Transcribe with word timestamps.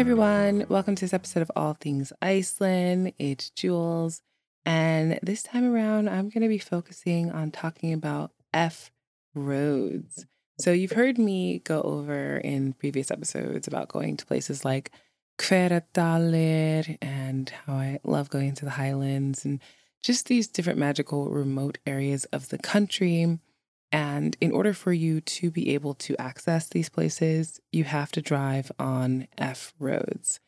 everyone. 0.00 0.64
Welcome 0.70 0.94
to 0.94 1.04
this 1.04 1.12
episode 1.12 1.42
of 1.42 1.52
All 1.54 1.74
Things 1.74 2.10
Iceland. 2.22 3.12
It's 3.18 3.50
Jules. 3.50 4.22
And 4.64 5.20
this 5.22 5.42
time 5.42 5.70
around, 5.70 6.08
I'm 6.08 6.30
going 6.30 6.40
to 6.40 6.48
be 6.48 6.56
focusing 6.56 7.30
on 7.30 7.50
talking 7.50 7.92
about 7.92 8.30
F 8.54 8.90
roads. 9.34 10.24
So, 10.58 10.72
you've 10.72 10.92
heard 10.92 11.18
me 11.18 11.58
go 11.58 11.82
over 11.82 12.38
in 12.38 12.72
previous 12.72 13.10
episodes 13.10 13.68
about 13.68 13.88
going 13.88 14.16
to 14.16 14.24
places 14.24 14.64
like 14.64 14.90
Hveradalir 15.36 16.96
and 17.02 17.50
how 17.66 17.74
I 17.74 18.00
love 18.02 18.30
going 18.30 18.54
to 18.54 18.64
the 18.64 18.70
highlands 18.70 19.44
and 19.44 19.60
just 20.02 20.28
these 20.28 20.48
different 20.48 20.78
magical 20.78 21.28
remote 21.28 21.76
areas 21.86 22.24
of 22.32 22.48
the 22.48 22.58
country. 22.58 23.38
And 23.92 24.36
in 24.40 24.52
order 24.52 24.72
for 24.72 24.92
you 24.92 25.20
to 25.20 25.50
be 25.50 25.74
able 25.74 25.94
to 25.94 26.20
access 26.20 26.68
these 26.68 26.88
places, 26.88 27.60
you 27.72 27.84
have 27.84 28.12
to 28.12 28.22
drive 28.22 28.70
on 28.78 29.26
F 29.36 29.74
roads. 29.78 30.40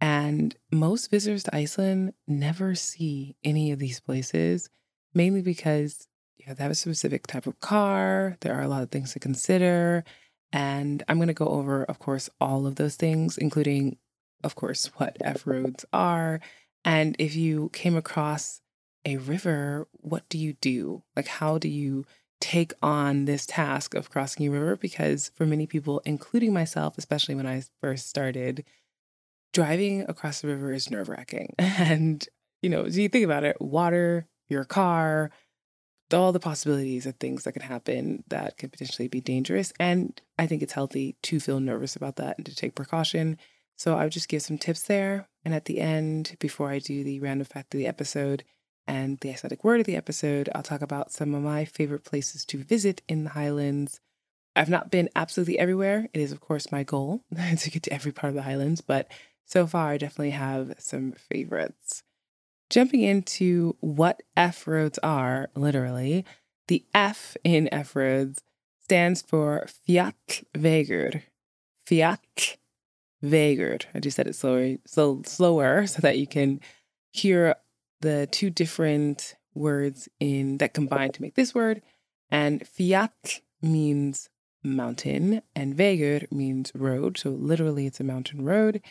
And 0.00 0.54
most 0.70 1.10
visitors 1.10 1.44
to 1.44 1.56
Iceland 1.56 2.12
never 2.28 2.74
see 2.74 3.36
any 3.42 3.72
of 3.72 3.78
these 3.78 4.00
places, 4.00 4.70
mainly 5.12 5.42
because 5.42 6.06
you 6.36 6.44
have 6.46 6.58
to 6.58 6.62
have 6.62 6.72
a 6.72 6.76
specific 6.76 7.26
type 7.26 7.46
of 7.46 7.58
car. 7.60 8.36
There 8.40 8.54
are 8.54 8.62
a 8.62 8.68
lot 8.68 8.82
of 8.82 8.90
things 8.90 9.12
to 9.14 9.18
consider. 9.18 10.04
And 10.52 11.02
I'm 11.08 11.16
going 11.16 11.28
to 11.28 11.34
go 11.34 11.48
over, 11.48 11.84
of 11.84 11.98
course, 11.98 12.30
all 12.40 12.66
of 12.66 12.76
those 12.76 12.96
things, 12.96 13.38
including, 13.38 13.96
of 14.44 14.54
course, 14.54 14.86
what 14.96 15.16
F 15.20 15.46
roads 15.46 15.84
are. 15.92 16.40
And 16.84 17.16
if 17.18 17.34
you 17.34 17.70
came 17.72 17.96
across 17.96 18.60
a 19.04 19.16
river, 19.16 19.88
what 19.94 20.28
do 20.28 20.38
you 20.38 20.52
do? 20.60 21.02
Like, 21.16 21.26
how 21.26 21.58
do 21.58 21.68
you 21.68 22.04
take 22.44 22.74
on 22.82 23.24
this 23.24 23.46
task 23.46 23.94
of 23.94 24.10
crossing 24.10 24.46
a 24.46 24.50
river 24.50 24.76
because 24.76 25.30
for 25.34 25.46
many 25.46 25.66
people, 25.66 26.02
including 26.04 26.52
myself, 26.52 26.98
especially 26.98 27.34
when 27.34 27.46
I 27.46 27.62
first 27.80 28.06
started, 28.06 28.64
driving 29.54 30.02
across 30.02 30.42
the 30.42 30.48
river 30.48 30.70
is 30.72 30.90
nerve 30.90 31.08
wracking. 31.08 31.54
And, 31.58 32.26
you 32.60 32.68
know, 32.68 32.86
do 32.86 33.00
you 33.00 33.08
think 33.08 33.24
about 33.24 33.44
it, 33.44 33.60
water, 33.60 34.26
your 34.50 34.64
car, 34.64 35.30
all 36.12 36.32
the 36.32 36.40
possibilities 36.40 37.06
of 37.06 37.16
things 37.16 37.44
that 37.44 37.52
can 37.52 37.62
happen 37.62 38.22
that 38.28 38.58
could 38.58 38.70
potentially 38.70 39.08
be 39.08 39.22
dangerous. 39.22 39.72
And 39.80 40.20
I 40.38 40.46
think 40.46 40.62
it's 40.62 40.74
healthy 40.74 41.16
to 41.22 41.40
feel 41.40 41.60
nervous 41.60 41.96
about 41.96 42.16
that 42.16 42.36
and 42.36 42.46
to 42.46 42.54
take 42.54 42.74
precaution. 42.74 43.38
So 43.76 43.96
I 43.96 44.04
would 44.04 44.12
just 44.12 44.28
give 44.28 44.42
some 44.42 44.58
tips 44.58 44.82
there. 44.82 45.28
And 45.44 45.54
at 45.54 45.64
the 45.64 45.80
end, 45.80 46.36
before 46.38 46.70
I 46.70 46.78
do 46.78 47.02
the 47.02 47.20
random 47.20 47.46
fact 47.46 47.74
of 47.74 47.78
the 47.78 47.86
episode, 47.86 48.44
and 48.86 49.18
the 49.20 49.30
Icelandic 49.30 49.64
word 49.64 49.80
of 49.80 49.86
the 49.86 49.96
episode, 49.96 50.48
I'll 50.54 50.62
talk 50.62 50.82
about 50.82 51.12
some 51.12 51.34
of 51.34 51.42
my 51.42 51.64
favorite 51.64 52.04
places 52.04 52.44
to 52.46 52.58
visit 52.58 53.02
in 53.08 53.24
the 53.24 53.30
Highlands. 53.30 54.00
I've 54.56 54.68
not 54.68 54.90
been 54.90 55.08
absolutely 55.16 55.58
everywhere. 55.58 56.08
It 56.12 56.20
is, 56.20 56.32
of 56.32 56.40
course, 56.40 56.70
my 56.70 56.82
goal 56.82 57.22
to 57.58 57.70
get 57.70 57.82
to 57.84 57.92
every 57.92 58.12
part 58.12 58.30
of 58.30 58.34
the 58.34 58.42
Highlands, 58.42 58.80
but 58.80 59.10
so 59.44 59.66
far 59.66 59.88
I 59.88 59.98
definitely 59.98 60.30
have 60.30 60.74
some 60.78 61.12
favorites. 61.12 62.02
Jumping 62.70 63.02
into 63.02 63.76
what 63.80 64.22
F 64.36 64.66
roads 64.66 64.98
are, 65.02 65.50
literally, 65.54 66.24
the 66.68 66.84
F 66.94 67.36
in 67.44 67.72
F 67.72 67.94
roads 67.94 68.42
stands 68.80 69.22
for 69.22 69.66
Fjallvegur. 69.88 71.22
Fjall 71.86 72.18
Vegur. 73.24 73.80
I 73.94 74.00
just 74.00 74.16
said 74.16 74.26
it 74.26 74.34
slower, 74.34 74.76
so 74.86 75.22
slower 75.24 75.86
so 75.86 76.00
that 76.00 76.18
you 76.18 76.26
can 76.26 76.60
hear 77.12 77.56
the 78.04 78.28
two 78.30 78.50
different 78.50 79.34
words 79.54 80.08
in 80.20 80.58
that 80.58 80.74
combine 80.74 81.10
to 81.12 81.22
make 81.22 81.34
this 81.34 81.54
word. 81.54 81.82
And 82.30 82.62
fjall 82.62 83.40
means 83.62 84.28
mountain 84.62 85.42
and 85.56 85.74
vegur 85.74 86.30
means 86.30 86.70
road. 86.74 87.16
So 87.18 87.30
literally 87.30 87.86
it's 87.86 88.00
a 88.00 88.04
mountain 88.04 88.44
road. 88.44 88.82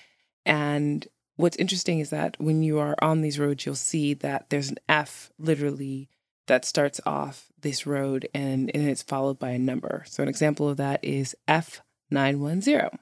And 0.45 1.07
what's 1.35 1.57
interesting 1.57 1.99
is 1.99 2.09
that 2.09 2.35
when 2.39 2.63
you 2.63 2.79
are 2.79 2.95
on 3.01 3.21
these 3.21 3.39
roads, 3.39 3.65
you'll 3.65 3.75
see 3.75 4.13
that 4.15 4.49
there's 4.49 4.69
an 4.69 4.79
F 4.89 5.31
literally 5.37 6.09
that 6.47 6.65
starts 6.65 6.99
off 7.05 7.51
this 7.61 7.85
road 7.85 8.27
and, 8.33 8.71
and 8.73 8.89
it's 8.89 9.03
followed 9.03 9.37
by 9.37 9.51
a 9.51 9.59
number. 9.59 10.03
So 10.07 10.23
an 10.23 10.29
example 10.29 10.67
of 10.67 10.77
that 10.77 11.03
is 11.03 11.35
F910. 11.47 12.97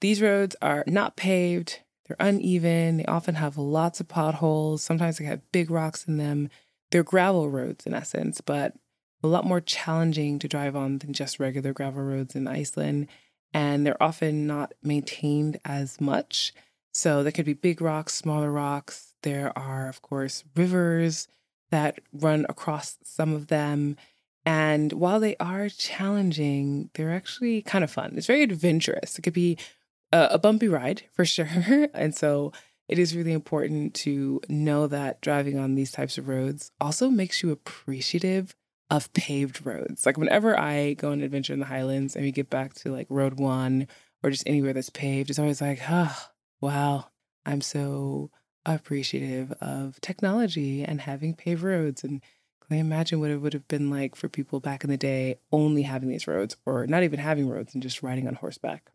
These 0.00 0.20
roads 0.20 0.56
are 0.60 0.82
not 0.86 1.16
paved, 1.16 1.80
they're 2.12 2.28
uneven. 2.28 2.98
They 2.98 3.04
often 3.06 3.36
have 3.36 3.56
lots 3.56 4.00
of 4.00 4.08
potholes. 4.08 4.82
Sometimes 4.82 5.18
they 5.18 5.24
have 5.24 5.52
big 5.52 5.70
rocks 5.70 6.04
in 6.04 6.18
them. 6.18 6.50
They're 6.90 7.02
gravel 7.02 7.48
roads 7.48 7.86
in 7.86 7.94
essence, 7.94 8.40
but 8.40 8.74
a 9.22 9.28
lot 9.28 9.46
more 9.46 9.60
challenging 9.60 10.38
to 10.40 10.48
drive 10.48 10.76
on 10.76 10.98
than 10.98 11.12
just 11.12 11.40
regular 11.40 11.72
gravel 11.72 12.02
roads 12.02 12.34
in 12.34 12.46
Iceland. 12.46 13.08
And 13.54 13.86
they're 13.86 14.02
often 14.02 14.46
not 14.46 14.74
maintained 14.82 15.58
as 15.64 16.00
much. 16.00 16.52
So 16.92 17.22
there 17.22 17.32
could 17.32 17.46
be 17.46 17.54
big 17.54 17.80
rocks, 17.80 18.14
smaller 18.14 18.50
rocks. 18.50 19.14
There 19.22 19.56
are, 19.56 19.88
of 19.88 20.02
course, 20.02 20.44
rivers 20.54 21.28
that 21.70 22.00
run 22.12 22.44
across 22.48 22.98
some 23.02 23.32
of 23.32 23.46
them. 23.46 23.96
And 24.44 24.92
while 24.92 25.20
they 25.20 25.36
are 25.36 25.68
challenging, 25.68 26.90
they're 26.94 27.14
actually 27.14 27.62
kind 27.62 27.84
of 27.84 27.90
fun. 27.90 28.14
It's 28.16 28.26
very 28.26 28.42
adventurous. 28.42 29.18
It 29.18 29.22
could 29.22 29.32
be 29.32 29.56
a, 30.12 30.38
bumpy 30.38 30.68
ride 30.68 31.02
for 31.12 31.24
sure. 31.24 31.48
and 31.94 32.14
so 32.14 32.52
it 32.88 32.98
is 32.98 33.16
really 33.16 33.32
important 33.32 33.94
to 33.94 34.40
know 34.48 34.86
that 34.86 35.20
driving 35.20 35.58
on 35.58 35.74
these 35.74 35.92
types 35.92 36.18
of 36.18 36.28
roads 36.28 36.72
also 36.80 37.08
makes 37.08 37.42
you 37.42 37.50
appreciative 37.50 38.54
of 38.90 39.12
paved 39.14 39.64
roads. 39.64 40.04
Like 40.04 40.18
whenever 40.18 40.58
I 40.58 40.94
go 40.94 41.12
on 41.12 41.22
adventure 41.22 41.54
in 41.54 41.60
the 41.60 41.66
Highlands 41.66 42.14
and 42.14 42.24
we 42.24 42.32
get 42.32 42.50
back 42.50 42.74
to 42.74 42.92
like 42.92 43.06
road 43.08 43.40
one 43.40 43.88
or 44.22 44.30
just 44.30 44.46
anywhere 44.46 44.74
that's 44.74 44.90
paved, 44.90 45.30
it's 45.30 45.38
always 45.38 45.62
like, 45.62 45.80
oh, 45.88 46.14
wow, 46.60 47.06
I'm 47.46 47.62
so 47.62 48.30
appreciative 48.66 49.52
of 49.60 50.00
technology 50.00 50.84
and 50.84 51.00
having 51.00 51.34
paved 51.34 51.62
roads. 51.62 52.04
And 52.04 52.20
can 52.66 52.76
I 52.76 52.80
imagine 52.80 53.18
what 53.18 53.30
it 53.30 53.38
would 53.38 53.54
have 53.54 53.66
been 53.66 53.90
like 53.90 54.14
for 54.14 54.28
people 54.28 54.60
back 54.60 54.84
in 54.84 54.90
the 54.90 54.98
day 54.98 55.38
only 55.50 55.82
having 55.82 56.10
these 56.10 56.28
roads 56.28 56.56
or 56.66 56.86
not 56.86 57.02
even 57.02 57.18
having 57.18 57.48
roads 57.48 57.72
and 57.72 57.82
just 57.82 58.02
riding 58.02 58.28
on 58.28 58.34
horseback? 58.34 58.91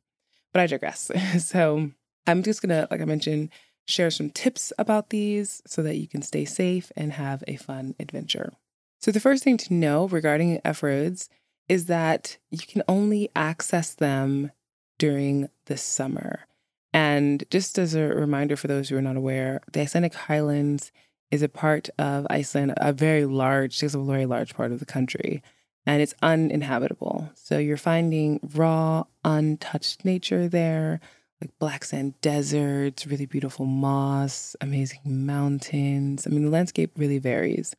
But 0.57 0.63
I 0.63 0.65
digress. 0.65 1.11
so 1.45 1.91
I'm 2.25 2.41
just 2.41 2.63
going 2.63 2.69
to, 2.71 2.87
like 2.89 2.99
I 2.99 3.05
mentioned, 3.05 3.49
share 3.85 4.09
some 4.09 4.31
tips 4.31 4.73
about 4.79 5.11
these 5.11 5.61
so 5.67 5.83
that 5.83 5.97
you 5.97 6.07
can 6.07 6.23
stay 6.23 6.45
safe 6.45 6.91
and 6.95 7.13
have 7.13 7.43
a 7.47 7.57
fun 7.57 7.93
adventure. 7.99 8.53
So, 8.99 9.11
the 9.11 9.19
first 9.19 9.43
thing 9.43 9.57
to 9.57 9.75
know 9.75 10.07
regarding 10.07 10.59
F 10.65 10.81
roads 10.81 11.29
is 11.69 11.85
that 11.85 12.39
you 12.49 12.57
can 12.57 12.81
only 12.87 13.29
access 13.35 13.93
them 13.93 14.51
during 14.97 15.47
the 15.67 15.77
summer. 15.77 16.47
And 16.91 17.43
just 17.51 17.77
as 17.77 17.93
a 17.93 18.07
reminder 18.07 18.55
for 18.55 18.65
those 18.65 18.89
who 18.89 18.97
are 18.97 19.01
not 19.03 19.15
aware, 19.15 19.61
the 19.73 19.81
Icelandic 19.81 20.15
Highlands 20.15 20.91
is 21.29 21.43
a 21.43 21.49
part 21.49 21.87
of 21.99 22.25
Iceland, 22.31 22.73
a 22.77 22.93
very 22.93 23.25
large, 23.25 23.77
takes 23.77 23.93
a 23.93 23.99
very 23.99 24.25
large 24.25 24.55
part 24.55 24.71
of 24.71 24.79
the 24.79 24.87
country 24.87 25.43
and 25.87 26.01
it's 26.01 26.13
uninhabitable. 26.21 27.31
So 27.33 27.57
you're 27.57 27.77
finding 27.77 28.41
raw, 28.53 29.05
untouched 29.23 30.03
nature 30.03 30.49
there, 30.49 30.99
like 31.41 31.57
black 31.59 31.85
sand 31.85 32.19
deserts, 32.21 33.07
really 33.07 33.25
beautiful 33.25 33.65
moss, 33.65 34.53
amazing 34.59 34.99
mountains. 35.05 36.27
I 36.27 36.29
mean, 36.29 36.43
the 36.43 36.51
landscape 36.51 36.91
really 36.97 37.19
varies. 37.19 37.73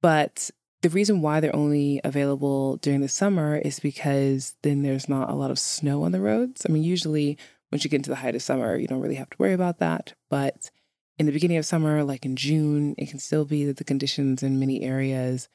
But 0.00 0.50
the 0.80 0.88
reason 0.88 1.20
why 1.20 1.40
they're 1.40 1.54
only 1.54 2.00
available 2.02 2.76
during 2.78 3.02
the 3.02 3.08
summer 3.08 3.56
is 3.56 3.78
because 3.78 4.54
then 4.62 4.82
there's 4.82 5.08
not 5.08 5.28
a 5.28 5.34
lot 5.34 5.50
of 5.50 5.58
snow 5.58 6.04
on 6.04 6.12
the 6.12 6.20
roads. 6.20 6.64
I 6.66 6.72
mean, 6.72 6.82
usually 6.82 7.36
once 7.70 7.84
you 7.84 7.90
get 7.90 7.96
into 7.96 8.10
the 8.10 8.16
height 8.16 8.34
of 8.34 8.42
summer, 8.42 8.76
you 8.76 8.86
don't 8.86 9.00
really 9.00 9.16
have 9.16 9.30
to 9.30 9.36
worry 9.38 9.52
about 9.52 9.80
that. 9.80 10.14
But 10.30 10.70
in 11.18 11.26
the 11.26 11.32
beginning 11.32 11.58
of 11.58 11.66
summer, 11.66 12.04
like 12.04 12.24
in 12.24 12.36
June, 12.36 12.94
it 12.96 13.10
can 13.10 13.18
still 13.18 13.44
be 13.44 13.66
that 13.66 13.76
the 13.76 13.84
conditions 13.84 14.42
in 14.42 14.58
many 14.58 14.82
areas 14.82 15.48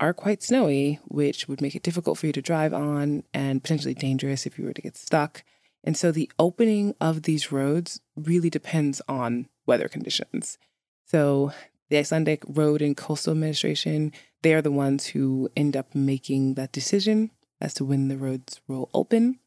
are 0.00 0.12
quite 0.12 0.42
snowy, 0.42 0.98
which 1.04 1.48
would 1.48 1.60
make 1.60 1.74
it 1.74 1.82
difficult 1.82 2.18
for 2.18 2.26
you 2.26 2.32
to 2.32 2.42
drive 2.42 2.74
on 2.74 3.22
and 3.32 3.62
potentially 3.62 3.94
dangerous 3.94 4.46
if 4.46 4.58
you 4.58 4.64
were 4.64 4.72
to 4.72 4.82
get 4.82 4.96
stuck. 4.96 5.44
And 5.82 5.96
so 5.96 6.10
the 6.10 6.30
opening 6.38 6.94
of 7.00 7.22
these 7.22 7.52
roads 7.52 8.00
really 8.16 8.50
depends 8.50 9.00
on 9.08 9.48
weather 9.66 9.88
conditions. 9.88 10.58
So 11.04 11.52
the 11.90 11.98
Icelandic 11.98 12.42
Road 12.48 12.82
and 12.82 12.96
Coastal 12.96 13.32
Administration, 13.32 14.12
they 14.42 14.54
are 14.54 14.62
the 14.62 14.70
ones 14.70 15.06
who 15.06 15.48
end 15.56 15.76
up 15.76 15.94
making 15.94 16.54
that 16.54 16.72
decision 16.72 17.30
as 17.60 17.74
to 17.74 17.84
when 17.84 18.08
the 18.08 18.16
roads 18.16 18.60
will 18.66 18.90
open. 18.94 19.38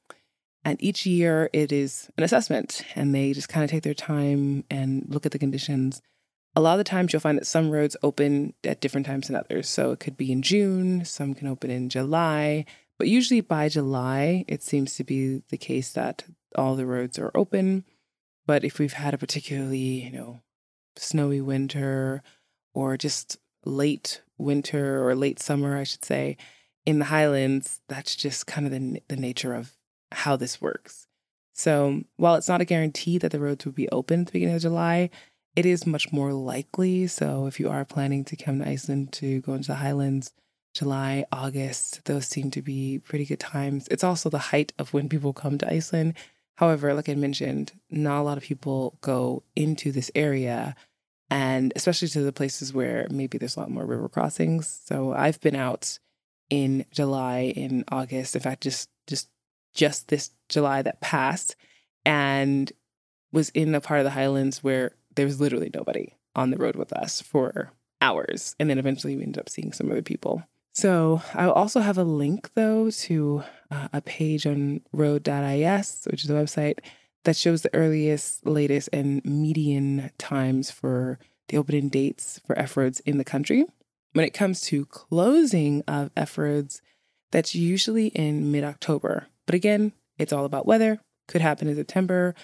And 0.64 0.82
each 0.82 1.06
year 1.06 1.50
it 1.54 1.72
is 1.72 2.10
an 2.18 2.24
assessment, 2.24 2.84
and 2.96 3.14
they 3.16 3.34
just 3.34 3.50
kind 3.50 3.64
of 3.64 3.70
take 3.70 3.84
their 3.84 3.94
time 3.94 4.64
and 4.70 5.06
look 5.08 5.26
at 5.26 5.32
the 5.32 5.40
conditions 5.40 6.02
a 6.58 6.60
lot 6.60 6.74
of 6.74 6.80
the 6.80 6.84
times 6.84 7.14
you'll 7.14 7.20
find 7.20 7.38
that 7.38 7.46
some 7.46 7.70
roads 7.70 7.96
open 8.02 8.52
at 8.64 8.82
different 8.82 9.06
times 9.06 9.28
than 9.28 9.36
others. 9.36 9.70
So 9.70 9.92
it 9.92 10.00
could 10.00 10.18
be 10.18 10.32
in 10.32 10.42
June, 10.42 11.06
some 11.06 11.36
can 11.36 11.48
open 11.48 11.70
in 11.70 11.88
July, 11.88 12.66
but 12.98 13.08
usually 13.08 13.42
by 13.42 13.70
July, 13.70 14.44
it 14.48 14.64
seems 14.64 14.96
to 14.96 15.04
be 15.04 15.44
the 15.50 15.58
case 15.58 15.92
that 15.92 16.24
all 16.56 16.76
the 16.76 16.88
roads 16.88 17.20
are 17.20 17.30
open. 17.36 17.86
But 18.48 18.64
if 18.64 18.80
we've 18.80 18.94
had 18.94 19.14
a 19.14 19.20
particularly, 19.20 19.78
you 19.78 20.12
know, 20.12 20.40
snowy 20.96 21.42
winter 21.42 22.24
or 22.74 22.98
just 22.98 23.38
late 23.64 24.24
winter 24.40 25.08
or 25.08 25.14
late 25.14 25.40
summer, 25.40 25.78
I 25.78 25.84
should 25.84 26.04
say, 26.04 26.38
in 26.88 26.98
the 26.98 27.06
Highlands, 27.06 27.82
that's 27.88 28.16
just 28.16 28.48
kind 28.48 28.66
of 28.66 28.72
the, 28.72 29.04
the 29.10 29.16
nature 29.16 29.54
of 29.54 29.74
how 30.12 30.36
this 30.36 30.60
works. 30.60 31.06
So 31.54 32.02
while 32.16 32.34
it's 32.34 32.50
not 32.50 32.62
a 32.62 32.66
guarantee 32.66 33.20
that 33.20 33.32
the 33.32 33.40
roads 33.40 33.64
will 33.64 33.74
be 33.74 33.90
open 33.90 34.22
at 34.22 34.26
the 34.26 34.32
beginning 34.32 34.56
of 34.56 34.62
July, 34.64 35.12
it 35.58 35.66
is 35.66 35.88
much 35.88 36.12
more 36.12 36.34
likely. 36.34 37.08
So 37.08 37.48
if 37.48 37.60
you 37.60 37.68
are 37.68 37.84
planning 37.84 38.24
to 38.26 38.36
come 38.36 38.60
to 38.60 38.70
Iceland 38.70 39.12
to 39.14 39.42
go 39.42 39.56
into 39.56 39.70
the 39.70 39.76
Highlands, 39.76 40.32
July, 40.76 41.26
August, 41.32 42.06
those 42.06 42.28
seem 42.28 42.52
to 42.52 42.62
be 42.62 43.00
pretty 43.00 43.26
good 43.26 43.40
times. 43.40 43.88
It's 43.90 44.04
also 44.04 44.30
the 44.30 44.38
height 44.38 44.72
of 44.78 44.94
when 44.94 45.10
people 45.10 45.34
come 45.34 45.58
to 45.58 45.68
Iceland. 45.68 46.14
However, 46.58 46.94
like 46.94 47.10
I 47.10 47.16
mentioned, 47.16 47.72
not 47.90 48.22
a 48.22 48.22
lot 48.22 48.38
of 48.38 48.44
people 48.44 49.00
go 49.02 49.42
into 49.56 49.92
this 49.92 50.12
area 50.14 50.76
and 51.32 51.74
especially 51.76 52.08
to 52.10 52.22
the 52.22 52.32
places 52.32 52.72
where 52.72 53.08
maybe 53.10 53.40
there's 53.40 53.58
a 53.58 53.62
lot 53.62 53.72
more 53.72 53.86
river 53.86 54.10
crossings. 54.10 54.82
So 54.86 55.12
I've 55.12 55.42
been 55.42 55.56
out 55.56 55.98
in 56.52 56.86
July, 56.92 57.52
in 57.56 57.84
August, 57.92 58.36
in 58.36 58.42
fact, 58.44 58.62
just 58.62 58.90
just 59.08 59.28
just 59.74 60.10
this 60.10 60.30
July 60.50 60.84
that 60.84 61.02
passed, 61.02 61.56
and 62.06 62.72
was 63.32 63.50
in 63.50 63.74
a 63.74 63.82
part 63.82 64.00
of 64.00 64.04
the 64.04 64.12
Highlands 64.12 64.64
where 64.64 64.92
there 65.18 65.26
was 65.26 65.42
literally 65.42 65.70
nobody 65.74 66.16
on 66.36 66.52
the 66.52 66.58
road 66.58 66.78
with 66.78 66.94
us 66.94 67.22
for 67.22 67.74
hours. 68.00 68.56
And 68.60 68.70
then 68.70 68.78
eventually 68.78 69.18
we 69.18 69.24
ended 69.24 69.42
up 69.42 69.50
seeing 69.50 69.74
some 69.74 69.92
other 69.92 70.02
people. 70.02 70.44
So 70.74 71.22
I'll 71.34 71.52
also 71.52 71.80
have 71.80 71.98
a 71.98 72.04
link 72.04 72.52
though 72.54 72.92
to 72.92 73.44
uh, 73.72 73.88
a 73.92 74.02
page 74.02 74.46
on 74.46 74.82
road.is, 74.94 76.08
which 76.10 76.24
is 76.24 76.30
a 76.30 76.34
website 76.34 76.80
that 77.24 77.36
shows 77.36 77.64
the 77.64 77.74
earliest, 77.74 78.46
latest, 78.46 78.90
and 78.94 79.26
median 79.26 80.12
times 80.18 80.70
for 80.70 81.20
the 81.50 81.58
opening 81.58 81.90
dates 81.90 82.40
for 82.46 82.58
F 82.58 82.78
roads 82.78 83.00
in 83.02 83.18
the 83.18 83.24
country. 83.24 83.66
When 84.14 84.24
it 84.24 84.34
comes 84.34 84.62
to 84.62 84.86
closing 84.86 85.84
of 85.88 86.12
F 86.16 86.38
roads, 86.38 86.82
that's 87.32 87.56
usually 87.56 88.08
in 88.08 88.52
mid 88.52 88.64
October. 88.64 89.28
But 89.46 89.56
again, 89.56 89.94
it's 90.18 90.32
all 90.32 90.46
about 90.46 90.68
weather. 90.68 91.00
Could 91.28 91.42
happen 91.42 91.68
in 91.68 91.76
September, 91.76 92.36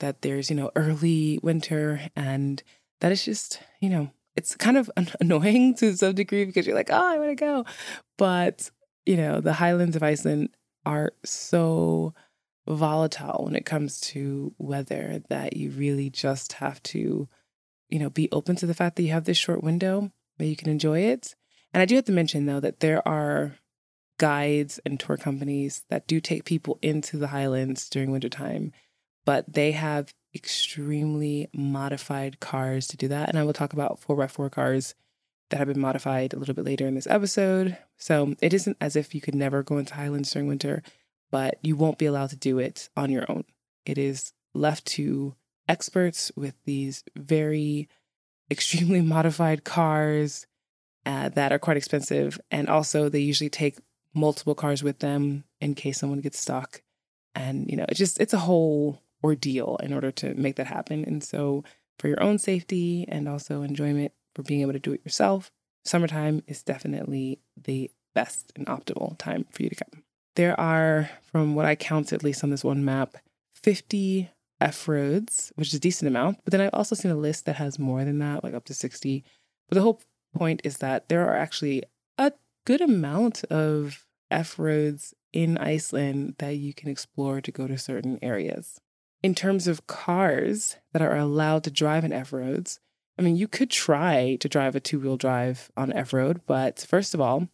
that 0.00 0.22
there's, 0.22 0.50
you 0.50 0.56
know, 0.56 0.70
early 0.76 1.38
winter. 1.42 2.00
And 2.16 2.62
that 3.00 3.12
is 3.12 3.24
just, 3.24 3.60
you 3.80 3.88
know, 3.88 4.10
it's 4.36 4.54
kind 4.56 4.76
of 4.76 4.90
annoying 5.20 5.74
to 5.76 5.96
some 5.96 6.14
degree 6.14 6.44
because 6.44 6.66
you're 6.66 6.76
like, 6.76 6.90
oh, 6.90 7.06
I 7.06 7.18
want 7.18 7.30
to 7.30 7.34
go. 7.34 7.64
But, 8.18 8.70
you 9.06 9.16
know, 9.16 9.40
the 9.40 9.54
highlands 9.54 9.96
of 9.96 10.02
Iceland 10.02 10.50
are 10.84 11.12
so 11.24 12.14
volatile 12.66 13.44
when 13.44 13.56
it 13.56 13.66
comes 13.66 14.00
to 14.00 14.54
weather 14.58 15.22
that 15.28 15.56
you 15.56 15.70
really 15.70 16.10
just 16.10 16.54
have 16.54 16.82
to, 16.84 17.28
you 17.88 17.98
know, 17.98 18.10
be 18.10 18.28
open 18.32 18.56
to 18.56 18.66
the 18.66 18.74
fact 18.74 18.96
that 18.96 19.02
you 19.02 19.12
have 19.12 19.24
this 19.24 19.38
short 19.38 19.62
window 19.62 20.10
where 20.36 20.48
you 20.48 20.56
can 20.56 20.68
enjoy 20.68 21.00
it. 21.00 21.34
And 21.72 21.80
I 21.80 21.86
do 21.86 21.94
have 21.96 22.04
to 22.06 22.12
mention, 22.12 22.46
though, 22.46 22.60
that 22.60 22.80
there 22.80 23.06
are 23.06 23.56
guides 24.18 24.78
and 24.84 25.00
tour 25.00 25.16
companies 25.16 25.84
that 25.88 26.06
do 26.06 26.20
take 26.20 26.44
people 26.44 26.78
into 26.82 27.16
the 27.16 27.28
highlands 27.28 27.88
during 27.88 28.10
wintertime 28.10 28.72
but 29.24 29.52
they 29.52 29.72
have 29.72 30.12
extremely 30.34 31.48
modified 31.52 32.40
cars 32.40 32.86
to 32.88 32.96
do 32.96 33.08
that. 33.08 33.28
And 33.28 33.38
I 33.38 33.44
will 33.44 33.52
talk 33.52 33.72
about 33.72 34.00
4x4 34.00 34.50
cars 34.50 34.94
that 35.50 35.58
have 35.58 35.68
been 35.68 35.80
modified 35.80 36.32
a 36.32 36.38
little 36.38 36.54
bit 36.54 36.64
later 36.64 36.86
in 36.86 36.94
this 36.94 37.08
episode. 37.08 37.76
So 37.96 38.34
it 38.40 38.54
isn't 38.54 38.76
as 38.80 38.96
if 38.96 39.14
you 39.14 39.20
could 39.20 39.34
never 39.34 39.62
go 39.62 39.78
into 39.78 39.94
Highlands 39.94 40.30
during 40.30 40.48
winter, 40.48 40.82
but 41.30 41.58
you 41.62 41.76
won't 41.76 41.98
be 41.98 42.06
allowed 42.06 42.30
to 42.30 42.36
do 42.36 42.58
it 42.58 42.88
on 42.96 43.10
your 43.10 43.24
own. 43.28 43.44
It 43.84 43.98
is 43.98 44.32
left 44.54 44.86
to 44.86 45.34
experts 45.68 46.30
with 46.36 46.54
these 46.64 47.04
very 47.16 47.88
extremely 48.50 49.00
modified 49.00 49.64
cars 49.64 50.46
uh, 51.06 51.28
that 51.30 51.52
are 51.52 51.58
quite 51.58 51.76
expensive. 51.76 52.40
And 52.50 52.68
also, 52.68 53.08
they 53.08 53.20
usually 53.20 53.50
take 53.50 53.78
multiple 54.12 54.54
cars 54.54 54.82
with 54.82 54.98
them 54.98 55.44
in 55.60 55.74
case 55.74 55.98
someone 55.98 56.20
gets 56.20 56.38
stuck. 56.38 56.82
And, 57.34 57.70
you 57.70 57.76
know, 57.76 57.86
it's 57.88 57.98
just, 57.98 58.20
it's 58.20 58.34
a 58.34 58.38
whole 58.38 59.00
ordeal 59.22 59.78
in 59.82 59.92
order 59.92 60.10
to 60.10 60.34
make 60.34 60.56
that 60.56 60.66
happen. 60.66 61.04
And 61.04 61.22
so, 61.22 61.64
for 61.98 62.08
your 62.08 62.22
own 62.22 62.38
safety 62.38 63.04
and 63.08 63.28
also 63.28 63.62
enjoyment 63.62 64.12
for 64.34 64.42
being 64.42 64.62
able 64.62 64.72
to 64.72 64.78
do 64.78 64.92
it 64.92 65.04
yourself, 65.04 65.50
summertime 65.84 66.42
is 66.46 66.62
definitely 66.62 67.40
the 67.62 67.90
best 68.14 68.52
and 68.56 68.66
optimal 68.66 69.18
time 69.18 69.46
for 69.50 69.62
you 69.62 69.68
to 69.68 69.76
come. 69.76 70.02
There 70.36 70.58
are, 70.58 71.10
from 71.30 71.54
what 71.54 71.66
I 71.66 71.74
count 71.74 72.12
at 72.12 72.24
least 72.24 72.42
on 72.42 72.50
this 72.50 72.64
one 72.64 72.84
map, 72.84 73.16
50 73.54 74.30
F 74.60 74.88
roads, 74.88 75.52
which 75.56 75.68
is 75.68 75.74
a 75.74 75.80
decent 75.80 76.08
amount. 76.08 76.38
But 76.44 76.52
then 76.52 76.60
I've 76.60 76.70
also 76.72 76.94
seen 76.94 77.10
a 77.10 77.16
list 77.16 77.46
that 77.46 77.56
has 77.56 77.78
more 77.78 78.04
than 78.04 78.18
that, 78.20 78.44
like 78.44 78.54
up 78.54 78.64
to 78.66 78.74
60. 78.74 79.24
But 79.68 79.74
the 79.74 79.82
whole 79.82 80.00
point 80.34 80.60
is 80.64 80.78
that 80.78 81.08
there 81.08 81.26
are 81.26 81.36
actually 81.36 81.82
a 82.18 82.32
good 82.64 82.80
amount 82.80 83.44
of 83.44 84.06
F 84.30 84.58
roads 84.58 85.14
in 85.32 85.58
Iceland 85.58 86.36
that 86.38 86.56
you 86.56 86.72
can 86.72 86.88
explore 86.88 87.40
to 87.40 87.52
go 87.52 87.66
to 87.66 87.78
certain 87.78 88.18
areas 88.22 88.80
in 89.22 89.34
terms 89.34 89.66
of 89.66 89.86
cars 89.86 90.76
that 90.92 91.02
are 91.02 91.16
allowed 91.16 91.64
to 91.64 91.70
drive 91.70 92.04
in 92.04 92.12
F 92.12 92.32
roads, 92.32 92.80
I 93.18 93.22
mean, 93.22 93.36
you 93.36 93.48
could 93.48 93.70
try 93.70 94.36
to 94.40 94.48
drive 94.48 94.74
a 94.74 94.80
two 94.80 94.98
wheel 94.98 95.16
drive 95.16 95.70
on 95.76 95.92
F 95.92 96.12
road, 96.12 96.40
but 96.46 96.80
first 96.80 97.12
of 97.12 97.20
all, 97.20 97.48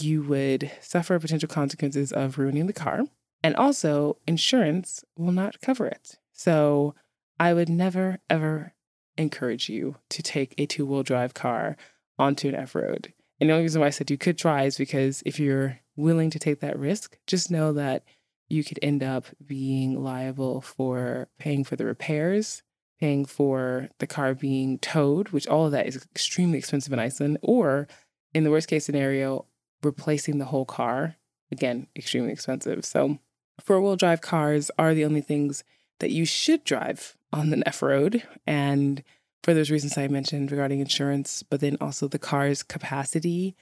you 0.00 0.22
would 0.22 0.70
suffer 0.80 1.18
potential 1.18 1.48
consequences 1.48 2.12
of 2.12 2.38
ruining 2.38 2.66
the 2.66 2.72
car. 2.72 3.02
And 3.42 3.54
also, 3.54 4.16
insurance 4.26 5.04
will 5.16 5.32
not 5.32 5.60
cover 5.60 5.86
it. 5.86 6.18
So 6.32 6.94
I 7.38 7.54
would 7.54 7.68
never, 7.68 8.18
ever 8.28 8.72
encourage 9.16 9.68
you 9.68 9.96
to 10.08 10.22
take 10.22 10.54
a 10.58 10.66
two 10.66 10.86
wheel 10.86 11.02
drive 11.02 11.34
car 11.34 11.76
onto 12.18 12.48
an 12.48 12.54
F 12.54 12.74
road. 12.74 13.12
And 13.40 13.50
the 13.50 13.54
only 13.54 13.64
reason 13.64 13.80
why 13.80 13.88
I 13.88 13.90
said 13.90 14.10
you 14.10 14.18
could 14.18 14.38
try 14.38 14.64
is 14.64 14.78
because 14.78 15.22
if 15.26 15.38
you're 15.38 15.78
willing 15.96 16.30
to 16.30 16.38
take 16.38 16.60
that 16.60 16.78
risk, 16.78 17.18
just 17.26 17.50
know 17.50 17.72
that 17.74 18.04
you 18.48 18.64
could 18.64 18.78
end 18.82 19.02
up 19.02 19.26
being 19.44 20.02
liable 20.02 20.60
for 20.60 21.28
paying 21.38 21.64
for 21.64 21.76
the 21.76 21.84
repairs, 21.84 22.62
paying 23.00 23.24
for 23.24 23.88
the 23.98 24.06
car 24.06 24.34
being 24.34 24.78
towed, 24.78 25.30
which 25.30 25.46
all 25.46 25.66
of 25.66 25.72
that 25.72 25.86
is 25.86 25.96
extremely 25.96 26.58
expensive 26.58 26.92
in 26.92 26.98
Iceland, 26.98 27.38
or 27.42 27.88
in 28.32 28.44
the 28.44 28.50
worst 28.50 28.68
case 28.68 28.84
scenario, 28.84 29.46
replacing 29.82 30.38
the 30.38 30.46
whole 30.46 30.64
car. 30.64 31.16
Again, 31.50 31.86
extremely 31.94 32.32
expensive. 32.32 32.84
So, 32.84 33.18
four 33.60 33.80
wheel 33.80 33.96
drive 33.96 34.20
cars 34.20 34.70
are 34.78 34.94
the 34.94 35.04
only 35.04 35.20
things 35.20 35.62
that 36.00 36.10
you 36.10 36.24
should 36.24 36.64
drive 36.64 37.16
on 37.32 37.50
the 37.50 37.62
F 37.66 37.82
road. 37.82 38.22
And 38.46 39.02
for 39.42 39.54
those 39.54 39.70
reasons 39.70 39.96
I 39.98 40.08
mentioned 40.08 40.50
regarding 40.50 40.80
insurance, 40.80 41.42
but 41.42 41.60
then 41.60 41.76
also 41.80 42.08
the 42.08 42.18
car's 42.18 42.62
capacity 42.62 43.54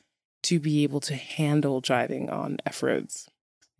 to 0.44 0.58
be 0.58 0.82
able 0.84 1.00
to 1.00 1.14
handle 1.14 1.80
driving 1.80 2.30
on 2.30 2.58
F 2.64 2.82
roads. 2.82 3.28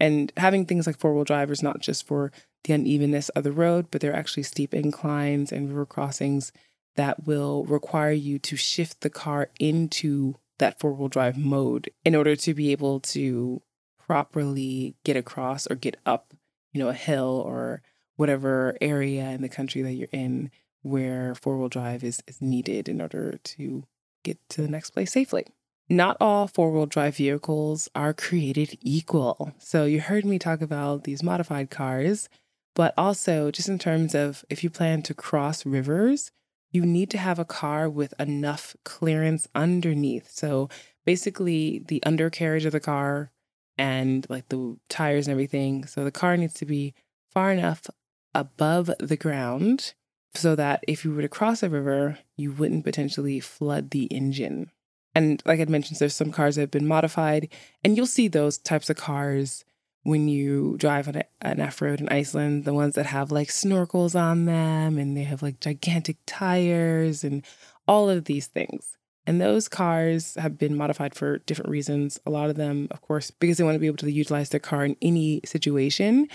And 0.03 0.33
having 0.37 0.67
things 0.67 0.89
like 0.89 0.99
four 0.99 1.15
wheel 1.15 1.23
drive 1.23 1.49
is 1.53 1.63
not 1.63 1.79
just 1.79 2.09
for 2.09 2.33
the 2.65 2.73
unevenness 2.73 3.29
of 3.31 3.45
the 3.45 3.53
road, 3.53 3.87
but 3.93 4.01
there 4.01 4.11
are 4.11 4.17
actually 4.17 4.43
steep 4.43 4.75
inclines 4.75 5.53
and 5.53 5.69
river 5.69 5.87
crossings 5.87 6.51
that 6.97 7.25
will 7.25 7.65
require 7.67 8.11
you 8.11 8.41
to 8.41 8.57
shift 8.57 9.03
the 9.03 9.09
car 9.09 9.51
into 9.61 10.35
that 10.59 10.81
four 10.81 10.93
wheel 10.93 11.07
drive 11.07 11.39
mode 11.39 11.89
in 12.05 12.17
order 12.17 12.35
to 12.35 12.53
be 12.53 12.73
able 12.73 12.99
to 12.99 13.63
properly 13.97 14.97
get 15.05 15.17
across 15.17 15.69
or 15.69 15.77
get 15.77 15.97
up, 16.05 16.35
you 16.73 16.83
know, 16.83 16.89
a 16.89 16.95
hill 16.95 17.41
or 17.47 17.81
whatever 18.17 18.77
area 18.81 19.31
in 19.31 19.41
the 19.41 19.49
country 19.49 19.83
that 19.83 19.93
you're 19.93 20.09
in 20.11 20.51
where 20.83 21.33
four 21.37 21.57
wheel 21.57 21.69
drive 21.69 22.03
is, 22.03 22.21
is 22.27 22.43
needed 22.43 22.89
in 22.89 23.01
order 23.01 23.39
to 23.45 23.85
get 24.25 24.37
to 24.49 24.63
the 24.63 24.69
next 24.69 24.91
place 24.91 25.13
safely. 25.13 25.47
Not 25.93 26.17
all 26.23 26.49
four 26.49 26.71
wheel 26.73 26.87
drive 26.87 27.17
vehicles 27.17 27.87
are 27.95 28.15
created 28.15 28.79
equal. 28.81 29.53
So, 29.59 29.85
you 29.85 30.01
heard 30.01 30.25
me 30.25 30.39
talk 30.39 30.63
about 30.63 31.05
these 31.05 31.23
modified 31.23 31.69
cars, 31.69 32.31
but 32.75 32.95
also 32.97 33.51
just 33.51 33.69
in 33.69 33.79
terms 33.79 34.15
of 34.15 34.43
if 34.49 34.65
you 34.65 34.71
plan 34.71 35.03
to 35.03 35.13
cross 35.13 35.67
rivers, 35.67 36.31
you 36.71 36.87
need 36.87 37.11
to 37.11 37.19
have 37.19 37.39
a 37.39 37.45
car 37.45 37.91
with 37.91 38.15
enough 38.19 38.75
clearance 38.87 39.47
underneath. 39.55 40.31
So, 40.31 40.71
basically, 41.05 41.85
the 41.87 42.03
undercarriage 42.05 42.65
of 42.65 42.73
the 42.73 42.81
car 42.81 43.31
and 43.77 44.27
like 44.31 44.49
the 44.49 44.79
tires 44.89 45.27
and 45.27 45.33
everything. 45.33 45.85
So, 45.85 46.05
the 46.05 46.11
car 46.11 46.39
needs 46.39 46.55
to 46.55 46.65
be 46.65 46.95
far 47.31 47.53
enough 47.53 47.87
above 48.35 48.91
the 48.99 49.19
ground 49.19 49.93
so 50.33 50.57
that 50.57 50.83
if 50.89 51.05
you 51.05 51.15
were 51.15 51.21
to 51.21 51.29
cross 51.29 51.63
a 51.63 51.69
river, 51.69 52.19
you 52.35 52.51
wouldn't 52.51 52.85
potentially 52.85 53.41
flood 53.41 53.91
the 53.91 54.05
engine. 54.05 54.71
And 55.15 55.43
like 55.45 55.61
I 55.61 55.65
mentioned, 55.67 55.99
there's 55.99 56.15
some 56.15 56.33
cars 56.33 56.57
that 56.57 56.63
have 56.63 56.71
been 56.71 56.87
modified, 56.87 57.49
and 57.85 57.97
you'll 57.97 58.07
see 58.07 58.29
those 58.29 58.59
types 58.59 58.89
of 58.89 58.97
cars 58.97 59.65
when 60.05 60.29
you 60.29 60.77
drive 60.79 61.09
on 61.09 61.23
an 61.43 61.61
F 61.61 61.81
road 61.81 62.01
in 62.01 62.09
Iceland, 62.09 62.65
the 62.65 62.75
ones 62.75 62.97
that 62.97 63.07
have 63.07 63.31
like 63.31 63.49
snorkels 63.49 64.21
on 64.21 64.47
them 64.47 64.99
and 64.99 65.17
they 65.17 65.23
have 65.23 65.43
like 65.43 65.61
gigantic 65.61 66.17
tires 66.27 67.23
and 67.23 67.45
all 67.87 68.11
of 68.11 68.25
these 68.25 68.49
things. 68.49 68.97
And 69.27 69.41
those 69.41 69.69
cars 69.69 70.35
have 70.35 70.59
been 70.59 70.77
modified 70.77 71.15
for 71.15 71.39
different 71.39 71.71
reasons. 71.71 72.19
A 72.27 72.31
lot 72.31 72.51
of 72.51 72.57
them, 72.57 72.89
of 72.91 73.01
course, 73.01 73.31
because 73.31 73.59
they 73.59 73.65
want 73.65 73.77
to 73.77 73.81
be 73.81 73.87
able 73.87 73.99
to 73.99 74.11
utilize 74.11 74.49
their 74.49 74.59
car 74.59 74.85
in 74.85 74.97
any 75.01 75.41
situation 75.45 76.27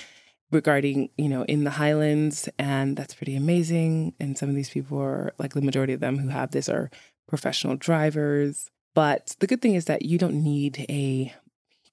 regarding, 0.49 1.09
you 1.17 1.27
know, 1.27 1.43
in 1.43 1.65
the 1.65 1.71
highlands. 1.71 2.47
And 2.57 2.95
that's 2.95 3.13
pretty 3.13 3.35
amazing. 3.35 4.13
And 4.21 4.37
some 4.37 4.47
of 4.47 4.55
these 4.55 4.69
people 4.69 4.99
are 4.99 5.33
like 5.37 5.53
the 5.53 5.61
majority 5.61 5.91
of 5.91 5.99
them 5.99 6.17
who 6.17 6.29
have 6.29 6.51
this 6.51 6.69
are 6.69 6.89
professional 7.27 7.75
drivers. 7.75 8.69
But 8.95 9.35
the 9.39 9.47
good 9.47 9.61
thing 9.61 9.75
is 9.75 9.85
that 9.85 10.03
you 10.03 10.17
don't 10.17 10.43
need 10.43 10.85
a 10.89 11.33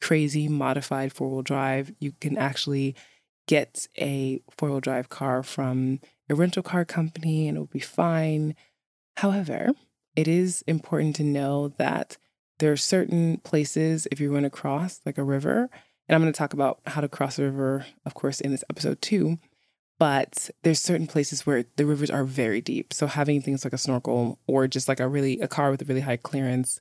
crazy 0.00 0.48
modified 0.48 1.12
four 1.12 1.30
wheel 1.30 1.42
drive. 1.42 1.92
You 1.98 2.12
can 2.20 2.38
actually 2.38 2.94
get 3.46 3.88
a 3.98 4.40
four 4.56 4.70
wheel 4.70 4.80
drive 4.80 5.08
car 5.08 5.42
from 5.42 6.00
a 6.30 6.34
rental 6.34 6.62
car 6.62 6.84
company 6.84 7.48
and 7.48 7.56
it 7.56 7.60
will 7.60 7.66
be 7.66 7.80
fine. 7.80 8.54
However, 9.18 9.72
it 10.16 10.28
is 10.28 10.62
important 10.66 11.16
to 11.16 11.24
know 11.24 11.68
that 11.78 12.16
there 12.58 12.72
are 12.72 12.76
certain 12.76 13.38
places 13.38 14.06
if 14.10 14.20
you're 14.20 14.30
going 14.30 14.44
to 14.44 14.50
cross, 14.50 15.00
like 15.04 15.18
a 15.18 15.24
river, 15.24 15.68
and 16.08 16.14
I'm 16.14 16.22
going 16.22 16.32
to 16.32 16.36
talk 16.36 16.52
about 16.52 16.80
how 16.86 17.00
to 17.00 17.08
cross 17.08 17.38
a 17.38 17.42
river, 17.42 17.86
of 18.04 18.14
course, 18.14 18.40
in 18.40 18.52
this 18.52 18.64
episode 18.70 19.00
too. 19.02 19.38
But 19.98 20.50
there's 20.62 20.80
certain 20.80 21.06
places 21.06 21.46
where 21.46 21.64
the 21.76 21.86
rivers 21.86 22.10
are 22.10 22.24
very 22.24 22.60
deep. 22.60 22.92
So 22.92 23.06
having 23.06 23.40
things 23.40 23.64
like 23.64 23.72
a 23.72 23.78
snorkel 23.78 24.38
or 24.46 24.66
just 24.66 24.88
like 24.88 25.00
a 25.00 25.08
really 25.08 25.40
a 25.40 25.48
car 25.48 25.70
with 25.70 25.82
a 25.82 25.84
really 25.84 26.00
high 26.00 26.16
clearance 26.16 26.80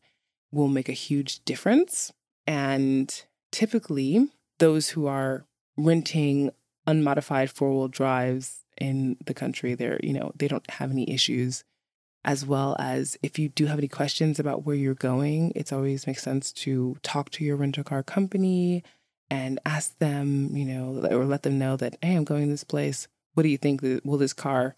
will 0.51 0.67
make 0.67 0.89
a 0.89 0.93
huge 0.93 1.43
difference. 1.45 2.11
And 2.47 3.23
typically, 3.51 4.29
those 4.59 4.89
who 4.89 5.05
are 5.05 5.45
renting 5.77 6.51
unmodified 6.85 7.49
four-wheel 7.49 7.87
drives 7.87 8.63
in 8.79 9.17
the 9.25 9.33
country, 9.33 9.75
they're, 9.75 9.99
you 10.03 10.13
know, 10.13 10.31
they 10.35 10.47
don't 10.47 10.69
have 10.71 10.91
any 10.91 11.09
issues 11.09 11.63
as 12.25 12.45
well 12.45 12.75
as 12.79 13.17
if 13.21 13.37
you 13.37 13.49
do 13.49 13.65
have 13.65 13.77
any 13.77 13.87
questions 13.87 14.39
about 14.39 14.65
where 14.65 14.75
you're 14.75 14.93
going, 14.93 15.51
it's 15.55 15.73
always 15.73 16.07
makes 16.07 16.23
sense 16.23 16.53
to 16.53 16.97
talk 17.03 17.29
to 17.31 17.43
your 17.43 17.57
rental 17.57 17.83
car 17.83 18.01
company 18.01 18.83
and 19.29 19.59
ask 19.65 19.97
them, 19.99 20.55
you 20.55 20.65
know, 20.65 21.07
or 21.09 21.25
let 21.25 21.43
them 21.43 21.57
know 21.57 21.75
that, 21.77 21.97
hey, 22.01 22.15
I'm 22.15 22.23
going 22.23 22.49
this 22.49 22.63
place. 22.63 23.07
What 23.33 23.43
do 23.43 23.49
you 23.49 23.57
think? 23.57 23.81
Will 23.81 24.17
this 24.17 24.33
car 24.33 24.75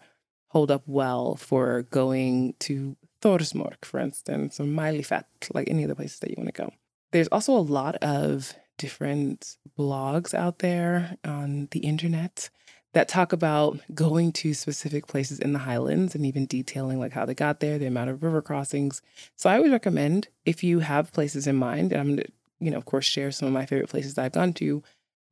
hold 0.48 0.70
up 0.70 0.82
well 0.86 1.36
for 1.36 1.82
going 1.82 2.54
to 2.60 2.96
Thorsmork, 3.20 3.84
for 3.84 3.98
instance, 3.98 4.60
or 4.60 4.64
Mælifell, 4.64 5.24
like 5.52 5.68
any 5.68 5.82
of 5.82 5.88
the 5.88 5.96
places 5.96 6.20
that 6.20 6.30
you 6.30 6.36
want 6.38 6.54
to 6.54 6.62
go? 6.62 6.72
There's 7.12 7.28
also 7.28 7.56
a 7.56 7.58
lot 7.58 7.96
of 7.96 8.54
different 8.78 9.56
blogs 9.78 10.34
out 10.34 10.58
there 10.60 11.16
on 11.24 11.68
the 11.70 11.80
internet 11.80 12.50
that 12.92 13.08
talk 13.08 13.32
about 13.32 13.78
going 13.94 14.32
to 14.32 14.54
specific 14.54 15.06
places 15.06 15.38
in 15.38 15.52
the 15.52 15.58
highlands 15.58 16.14
and 16.14 16.24
even 16.24 16.46
detailing 16.46 16.98
like 16.98 17.12
how 17.12 17.26
they 17.26 17.34
got 17.34 17.60
there, 17.60 17.78
the 17.78 17.86
amount 17.86 18.08
of 18.08 18.22
river 18.22 18.40
crossings. 18.40 19.02
So 19.36 19.50
I 19.50 19.56
always 19.56 19.72
recommend 19.72 20.28
if 20.46 20.64
you 20.64 20.78
have 20.78 21.12
places 21.12 21.46
in 21.46 21.56
mind, 21.56 21.92
and 21.92 22.00
I'm 22.00 22.06
going 22.06 22.18
to, 22.18 22.32
you 22.60 22.70
know, 22.70 22.78
of 22.78 22.84
course, 22.84 23.04
share 23.04 23.30
some 23.30 23.46
of 23.48 23.54
my 23.54 23.66
favorite 23.66 23.90
places 23.90 24.14
that 24.14 24.24
I've 24.24 24.32
gone 24.32 24.52
to, 24.54 24.82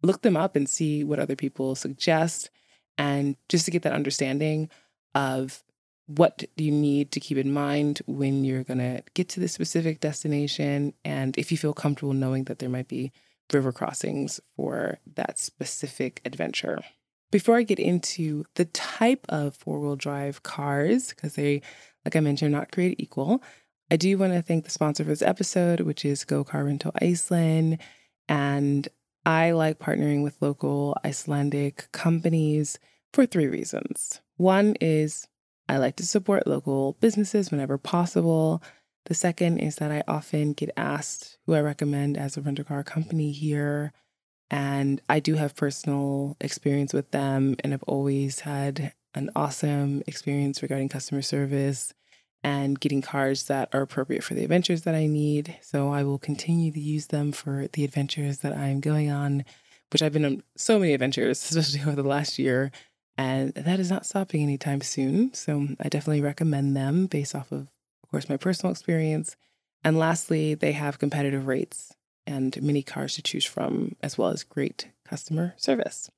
look 0.02 0.22
them 0.22 0.36
up 0.36 0.56
and 0.56 0.68
see 0.68 1.04
what 1.04 1.18
other 1.18 1.36
people 1.36 1.74
suggest, 1.74 2.50
and 2.98 3.36
just 3.48 3.64
to 3.64 3.70
get 3.70 3.82
that 3.82 3.92
understanding 3.92 4.68
of 5.14 5.62
what 6.06 6.44
you 6.56 6.70
need 6.70 7.10
to 7.12 7.20
keep 7.20 7.38
in 7.38 7.52
mind 7.52 8.02
when 8.06 8.44
you're 8.44 8.64
going 8.64 8.78
to 8.78 9.02
get 9.14 9.28
to 9.30 9.40
this 9.40 9.52
specific 9.52 10.00
destination 10.00 10.92
and 11.04 11.36
if 11.38 11.50
you 11.50 11.56
feel 11.56 11.72
comfortable 11.72 12.12
knowing 12.12 12.44
that 12.44 12.58
there 12.58 12.68
might 12.68 12.88
be 12.88 13.10
river 13.52 13.72
crossings 13.72 14.40
for 14.56 14.98
that 15.14 15.38
specific 15.38 16.20
adventure. 16.24 16.78
Before 17.30 17.56
I 17.56 17.62
get 17.62 17.78
into 17.78 18.44
the 18.54 18.66
type 18.66 19.24
of 19.28 19.56
four 19.56 19.80
wheel 19.80 19.96
drive 19.96 20.42
cars, 20.42 21.08
because 21.10 21.34
they, 21.34 21.62
like 22.04 22.16
I 22.16 22.20
mentioned, 22.20 22.52
not 22.52 22.70
created 22.70 23.02
equal, 23.02 23.42
I 23.90 23.96
do 23.96 24.16
want 24.16 24.32
to 24.32 24.42
thank 24.42 24.64
the 24.64 24.70
sponsor 24.70 25.04
for 25.04 25.10
this 25.10 25.22
episode, 25.22 25.80
which 25.80 26.04
is 26.04 26.24
Go 26.24 26.42
Car 26.42 26.64
Rental 26.64 26.92
Iceland. 27.00 27.78
And 28.28 28.88
I 29.26 29.50
like 29.50 29.78
partnering 29.78 30.22
with 30.22 30.40
local 30.40 30.96
Icelandic 31.04 31.88
companies 31.92 32.78
for 33.12 33.26
three 33.26 33.46
reasons. 33.46 34.20
One 34.36 34.74
is 34.80 35.28
I 35.68 35.76
like 35.78 35.96
to 35.96 36.06
support 36.06 36.46
local 36.46 36.96
businesses 37.00 37.50
whenever 37.50 37.78
possible. 37.78 38.62
The 39.06 39.14
second 39.14 39.58
is 39.58 39.76
that 39.76 39.90
I 39.90 40.02
often 40.08 40.54
get 40.54 40.70
asked 40.76 41.36
who 41.46 41.54
I 41.54 41.60
recommend 41.60 42.16
as 42.16 42.36
a 42.36 42.40
rental 42.40 42.64
car 42.64 42.82
company 42.82 43.32
here. 43.32 43.92
And 44.50 45.00
I 45.08 45.20
do 45.20 45.34
have 45.34 45.56
personal 45.56 46.36
experience 46.40 46.92
with 46.92 47.10
them, 47.10 47.56
and 47.60 47.74
I've 47.74 47.82
always 47.84 48.40
had 48.40 48.92
an 49.14 49.30
awesome 49.36 50.02
experience 50.06 50.62
regarding 50.62 50.88
customer 50.88 51.22
service 51.22 51.92
and 52.44 52.78
getting 52.78 53.00
cars 53.00 53.44
that 53.44 53.70
are 53.72 53.80
appropriate 53.80 54.22
for 54.22 54.34
the 54.34 54.44
adventures 54.44 54.82
that 54.82 54.94
I 54.94 55.06
need. 55.06 55.56
So 55.62 55.88
I 55.88 56.04
will 56.04 56.18
continue 56.18 56.70
to 56.70 56.78
use 56.78 57.06
them 57.06 57.32
for 57.32 57.68
the 57.72 57.84
adventures 57.84 58.40
that 58.40 58.54
I'm 58.54 58.80
going 58.80 59.10
on, 59.10 59.46
which 59.90 60.02
I've 60.02 60.12
been 60.12 60.26
on 60.26 60.42
so 60.54 60.78
many 60.78 60.92
adventures, 60.92 61.42
especially 61.50 61.80
over 61.80 62.02
the 62.02 62.08
last 62.08 62.38
year. 62.38 62.70
And 63.16 63.54
that 63.54 63.80
is 63.80 63.90
not 63.90 64.04
stopping 64.04 64.42
anytime 64.42 64.82
soon. 64.82 65.32
So 65.32 65.68
I 65.80 65.88
definitely 65.88 66.20
recommend 66.20 66.76
them 66.76 67.06
based 67.06 67.34
off 67.34 67.50
of, 67.50 67.60
of 68.02 68.10
course, 68.10 68.28
my 68.28 68.36
personal 68.36 68.72
experience. 68.72 69.36
And 69.82 69.98
lastly, 69.98 70.54
they 70.54 70.72
have 70.72 70.98
competitive 70.98 71.46
rates 71.46 71.94
and 72.26 72.60
many 72.62 72.82
cars 72.82 73.14
to 73.14 73.22
choose 73.22 73.44
from, 73.44 73.96
as 74.02 74.18
well 74.18 74.28
as 74.28 74.44
great 74.44 74.88
customer 75.06 75.54
service. 75.56 76.10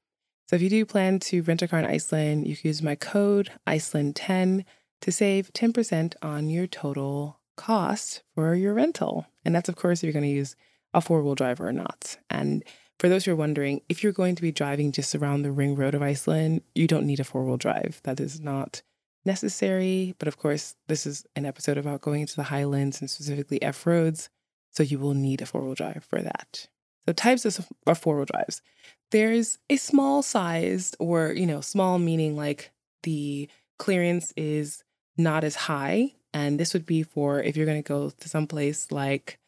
So 0.48 0.56
if 0.56 0.62
you 0.62 0.70
do 0.70 0.84
plan 0.84 1.18
to 1.20 1.42
rent 1.42 1.62
a 1.62 1.68
car 1.68 1.80
in 1.80 1.84
Iceland, 1.84 2.46
you 2.46 2.56
can 2.56 2.68
use 2.68 2.82
my 2.82 2.94
code 2.94 3.50
Iceland10 3.66 4.64
to 5.02 5.12
save 5.12 5.52
10% 5.52 6.14
on 6.22 6.50
your 6.50 6.66
total 6.66 7.40
cost 7.56 8.22
for 8.34 8.54
your 8.54 8.74
rental. 8.74 9.26
And 9.44 9.54
that's, 9.54 9.68
of 9.68 9.76
course, 9.76 10.00
if 10.00 10.04
you're 10.04 10.12
going 10.12 10.24
to 10.24 10.28
use 10.28 10.56
a 10.94 11.00
four 11.00 11.22
wheel 11.22 11.34
drive 11.34 11.60
or 11.60 11.72
not. 11.72 12.16
And 12.30 12.64
for 12.98 13.08
those 13.08 13.24
who 13.24 13.32
are 13.32 13.36
wondering, 13.36 13.82
if 13.88 14.02
you're 14.02 14.12
going 14.12 14.34
to 14.36 14.42
be 14.42 14.52
driving 14.52 14.92
just 14.92 15.14
around 15.14 15.42
the 15.42 15.52
ring 15.52 15.74
road 15.74 15.94
of 15.94 16.02
Iceland, 16.02 16.62
you 16.74 16.86
don't 16.86 17.06
need 17.06 17.20
a 17.20 17.24
four 17.24 17.44
wheel 17.44 17.58
drive. 17.58 18.00
That 18.04 18.20
is 18.20 18.40
not 18.40 18.82
necessary. 19.24 20.14
But 20.18 20.28
of 20.28 20.38
course, 20.38 20.74
this 20.86 21.06
is 21.06 21.26
an 21.36 21.44
episode 21.44 21.76
about 21.76 22.00
going 22.00 22.22
into 22.22 22.36
the 22.36 22.44
highlands 22.44 23.00
and 23.00 23.10
specifically 23.10 23.60
F 23.62 23.86
roads. 23.86 24.30
So 24.70 24.82
you 24.82 24.98
will 24.98 25.14
need 25.14 25.42
a 25.42 25.46
four 25.46 25.62
wheel 25.62 25.74
drive 25.74 26.06
for 26.08 26.22
that. 26.22 26.68
So 27.06 27.12
types 27.12 27.44
of, 27.44 27.66
four 27.98 28.16
wheel 28.16 28.26
drives. 28.26 28.62
There's 29.10 29.58
a 29.70 29.76
small 29.76 30.22
sized, 30.22 30.96
or, 30.98 31.32
you 31.32 31.46
know, 31.46 31.60
small 31.60 31.98
meaning 31.98 32.36
like 32.36 32.72
the 33.04 33.48
clearance 33.78 34.32
is 34.36 34.82
not 35.16 35.44
as 35.44 35.54
high. 35.54 36.14
And 36.32 36.60
this 36.60 36.74
would 36.74 36.86
be 36.86 37.02
for 37.02 37.42
if 37.42 37.56
you're 37.56 37.66
going 37.66 37.82
to 37.82 37.88
go 37.88 38.10
to 38.10 38.28
some 38.28 38.46
place 38.46 38.90
like 38.92 39.38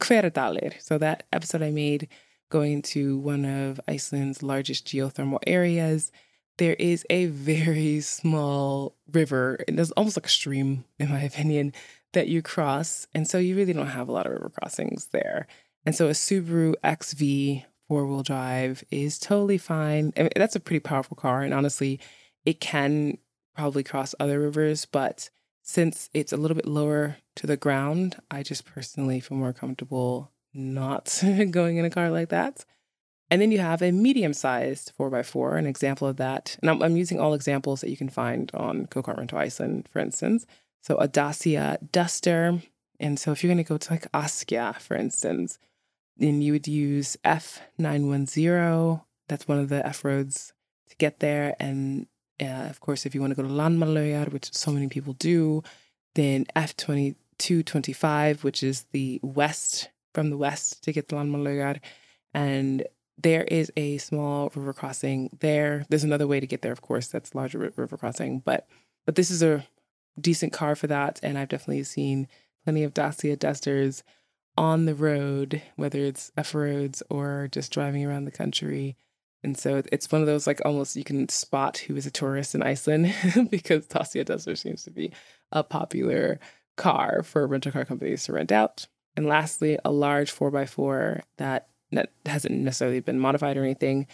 Hveradalir. 0.00 0.80
So 0.80 0.98
that 0.98 1.24
episode 1.32 1.62
I 1.62 1.70
made 1.70 2.08
going 2.50 2.80
to 2.80 3.18
one 3.18 3.44
of 3.44 3.80
Iceland's 3.86 4.42
largest 4.42 4.86
geothermal 4.86 5.40
areas. 5.46 6.10
There 6.56 6.74
is 6.74 7.04
a 7.10 7.26
very 7.26 8.00
small 8.00 8.96
river, 9.12 9.62
and 9.68 9.76
there's 9.76 9.92
almost 9.92 10.16
like 10.16 10.26
a 10.26 10.30
stream, 10.30 10.84
in 10.98 11.10
my 11.10 11.20
opinion, 11.22 11.72
that 12.14 12.28
you 12.28 12.40
cross. 12.42 13.06
And 13.14 13.28
so 13.28 13.38
you 13.38 13.54
really 13.54 13.74
don't 13.74 13.86
have 13.86 14.08
a 14.08 14.12
lot 14.12 14.26
of 14.26 14.32
river 14.32 14.50
crossings 14.50 15.08
there. 15.12 15.46
And 15.84 15.94
so 15.94 16.06
a 16.08 16.12
Subaru 16.12 16.74
XV 16.84 17.64
four 17.88 18.06
wheel 18.06 18.22
drive 18.22 18.84
is 18.90 19.18
totally 19.18 19.58
fine. 19.58 20.12
I 20.16 20.22
mean, 20.22 20.30
that's 20.36 20.56
a 20.56 20.60
pretty 20.60 20.80
powerful 20.80 21.16
car. 21.16 21.42
And 21.42 21.54
honestly, 21.54 22.00
it 22.44 22.60
can 22.60 23.18
probably 23.58 23.82
cross 23.82 24.14
other 24.20 24.38
rivers. 24.38 24.84
But 24.84 25.30
since 25.62 26.08
it's 26.14 26.32
a 26.32 26.36
little 26.36 26.54
bit 26.54 26.66
lower 26.66 27.16
to 27.36 27.46
the 27.46 27.56
ground, 27.56 28.16
I 28.30 28.44
just 28.44 28.64
personally 28.64 29.18
feel 29.18 29.36
more 29.36 29.52
comfortable 29.52 30.30
not 30.54 31.22
going 31.50 31.76
in 31.76 31.84
a 31.84 31.90
car 31.90 32.08
like 32.10 32.28
that. 32.28 32.64
And 33.30 33.42
then 33.42 33.50
you 33.50 33.58
have 33.58 33.82
a 33.82 33.90
medium 33.90 34.32
sized 34.32 34.92
4x4, 34.98 35.58
an 35.58 35.66
example 35.66 36.08
of 36.08 36.16
that. 36.16 36.56
And 36.62 36.70
I'm, 36.70 36.82
I'm, 36.82 36.96
using 36.96 37.20
all 37.20 37.34
examples 37.34 37.82
that 37.82 37.90
you 37.90 37.96
can 37.96 38.08
find 38.08 38.50
on 38.54 38.84
Go 38.84 39.02
Car 39.02 39.16
Rental 39.18 39.38
Iceland, 39.38 39.88
for 39.92 39.98
instance. 39.98 40.46
So 40.80 40.96
a 40.96 41.08
Dacia 41.08 41.78
Duster. 41.92 42.62
And 42.98 43.18
so 43.18 43.32
if 43.32 43.42
you're 43.42 43.52
going 43.52 43.62
to 43.62 43.68
go 43.68 43.76
to 43.76 43.92
like 43.92 44.10
Askja, 44.12 44.76
for 44.76 44.96
instance, 44.96 45.58
then 46.16 46.40
you 46.40 46.52
would 46.52 46.66
use 46.68 47.18
F910. 47.24 49.02
That's 49.28 49.46
one 49.46 49.58
of 49.58 49.68
the 49.68 49.86
F 49.86 50.04
roads 50.04 50.54
to 50.88 50.96
get 50.96 51.20
there. 51.20 51.54
And 51.60 52.06
uh, 52.40 52.66
of 52.68 52.80
course, 52.80 53.06
if 53.06 53.14
you 53.14 53.20
want 53.20 53.30
to 53.30 53.42
go 53.42 53.46
to 53.46 53.54
Landmannalaugar, 53.54 54.32
which 54.32 54.52
so 54.54 54.70
many 54.70 54.88
people 54.88 55.14
do, 55.14 55.62
then 56.14 56.46
F2225, 56.56 58.42
which 58.44 58.62
is 58.62 58.86
the 58.92 59.20
west, 59.22 59.90
from 60.14 60.30
the 60.30 60.36
west 60.36 60.82
to 60.84 60.92
get 60.92 61.08
to 61.08 61.16
Landmannalaugar. 61.16 61.80
And 62.34 62.84
there 63.20 63.44
is 63.44 63.72
a 63.76 63.98
small 63.98 64.50
river 64.54 64.72
crossing 64.72 65.30
there. 65.40 65.84
There's 65.88 66.04
another 66.04 66.26
way 66.26 66.40
to 66.40 66.46
get 66.46 66.62
there, 66.62 66.72
of 66.72 66.82
course, 66.82 67.08
that's 67.08 67.34
larger 67.34 67.58
river 67.58 67.96
crossing, 67.96 68.40
but 68.40 68.66
but 69.06 69.14
this 69.14 69.30
is 69.30 69.42
a 69.42 69.66
decent 70.20 70.52
car 70.52 70.76
for 70.76 70.86
that. 70.86 71.18
And 71.22 71.38
I've 71.38 71.48
definitely 71.48 71.82
seen 71.84 72.28
plenty 72.64 72.84
of 72.84 72.92
Dacia 72.92 73.36
Dusters 73.36 74.02
on 74.56 74.84
the 74.84 74.94
road, 74.94 75.62
whether 75.76 75.98
it's 76.00 76.30
F 76.36 76.54
roads 76.54 77.02
or 77.08 77.48
just 77.50 77.72
driving 77.72 78.04
around 78.04 78.26
the 78.26 78.30
country. 78.30 78.96
And 79.44 79.56
so 79.56 79.82
it's 79.92 80.10
one 80.10 80.20
of 80.20 80.26
those 80.26 80.46
like 80.46 80.60
almost 80.64 80.96
you 80.96 81.04
can 81.04 81.28
spot 81.28 81.78
who 81.78 81.96
is 81.96 82.06
a 82.06 82.10
tourist 82.10 82.54
in 82.54 82.62
Iceland 82.62 83.14
because 83.50 83.86
Dacia 83.86 84.24
Duster 84.24 84.56
seems 84.56 84.82
to 84.84 84.90
be 84.90 85.12
a 85.52 85.62
popular 85.62 86.40
car 86.76 87.22
for 87.22 87.46
rental 87.46 87.72
car 87.72 87.84
companies 87.84 88.24
to 88.24 88.32
rent 88.32 88.52
out. 88.52 88.86
And 89.16 89.26
lastly, 89.26 89.78
a 89.84 89.90
large 89.90 90.34
4x4 90.34 91.22
that 91.38 91.68
hasn't 92.26 92.54
necessarily 92.54 93.00
been 93.00 93.18
modified 93.18 93.56
or 93.56 93.64
anything 93.64 94.06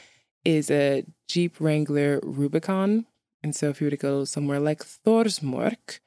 is 0.44 0.70
a 0.70 1.04
Jeep 1.28 1.60
Wrangler 1.60 2.20
Rubicon. 2.22 3.06
And 3.42 3.54
so 3.54 3.68
if 3.68 3.80
you 3.80 3.86
were 3.86 3.90
to 3.90 3.96
go 3.96 4.24
somewhere 4.24 4.60
like 4.60 4.80
Thorsmork, 4.80 6.00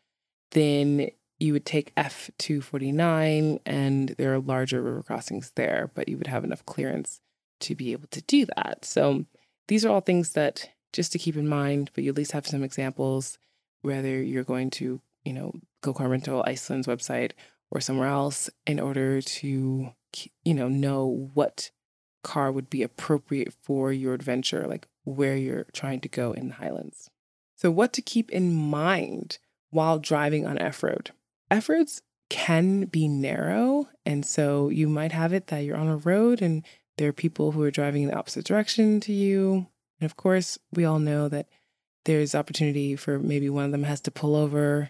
then 0.51 1.09
you 1.39 1.53
would 1.53 1.65
take 1.65 1.93
F249 1.95 3.59
and 3.65 4.09
there 4.17 4.33
are 4.33 4.39
larger 4.39 4.81
river 4.81 5.03
crossings 5.03 5.51
there, 5.55 5.91
but 5.93 6.07
you 6.09 6.17
would 6.17 6.27
have 6.27 6.43
enough 6.43 6.65
clearance 6.65 7.19
to 7.61 7.75
be 7.75 7.91
able 7.91 8.07
to 8.11 8.21
do 8.23 8.45
that. 8.55 8.85
So 8.85 9.25
these 9.67 9.85
are 9.85 9.89
all 9.89 10.01
things 10.01 10.33
that 10.33 10.69
just 10.93 11.11
to 11.11 11.19
keep 11.19 11.35
in 11.35 11.47
mind, 11.47 11.91
but 11.93 12.03
you 12.03 12.09
at 12.11 12.17
least 12.17 12.31
have 12.31 12.47
some 12.47 12.63
examples, 12.63 13.37
whether 13.81 14.21
you're 14.21 14.43
going 14.43 14.69
to, 14.71 15.01
you 15.23 15.33
know, 15.33 15.53
go 15.81 15.93
car 15.93 16.09
rental 16.09 16.43
Iceland's 16.45 16.87
website 16.87 17.31
or 17.71 17.81
somewhere 17.81 18.07
else 18.07 18.49
in 18.65 18.79
order 18.79 19.21
to, 19.21 19.91
you 20.43 20.53
know, 20.53 20.67
know 20.67 21.29
what 21.33 21.71
car 22.23 22.51
would 22.51 22.69
be 22.69 22.83
appropriate 22.83 23.53
for 23.61 23.91
your 23.91 24.13
adventure, 24.13 24.65
like 24.67 24.87
where 25.03 25.35
you're 25.35 25.65
trying 25.73 25.99
to 26.01 26.09
go 26.09 26.31
in 26.31 26.49
the 26.49 26.55
Highlands. 26.55 27.09
So, 27.55 27.71
what 27.71 27.93
to 27.93 28.01
keep 28.01 28.29
in 28.31 28.53
mind 28.53 29.39
while 29.69 29.99
driving 29.99 30.45
on 30.45 30.57
F 30.57 30.83
road? 30.83 31.11
F 31.49 31.69
roads 31.69 32.01
can 32.29 32.85
be 32.85 33.07
narrow. 33.07 33.89
And 34.05 34.25
so 34.25 34.69
you 34.69 34.87
might 34.89 35.11
have 35.11 35.33
it 35.33 35.47
that 35.47 35.59
you're 35.59 35.77
on 35.77 35.87
a 35.87 35.97
road 35.97 36.41
and 36.41 36.63
there 36.97 37.09
are 37.09 37.13
people 37.13 37.51
who 37.51 37.63
are 37.63 37.71
driving 37.71 38.03
in 38.03 38.09
the 38.09 38.17
opposite 38.17 38.45
direction 38.45 38.99
to 39.01 39.13
you. 39.13 39.67
And 39.99 40.05
of 40.05 40.17
course, 40.17 40.57
we 40.73 40.85
all 40.85 40.99
know 40.99 41.29
that 41.29 41.47
there's 42.05 42.35
opportunity 42.35 42.95
for 42.95 43.19
maybe 43.19 43.49
one 43.49 43.65
of 43.65 43.71
them 43.71 43.83
has 43.83 44.01
to 44.01 44.11
pull 44.11 44.35
over 44.35 44.89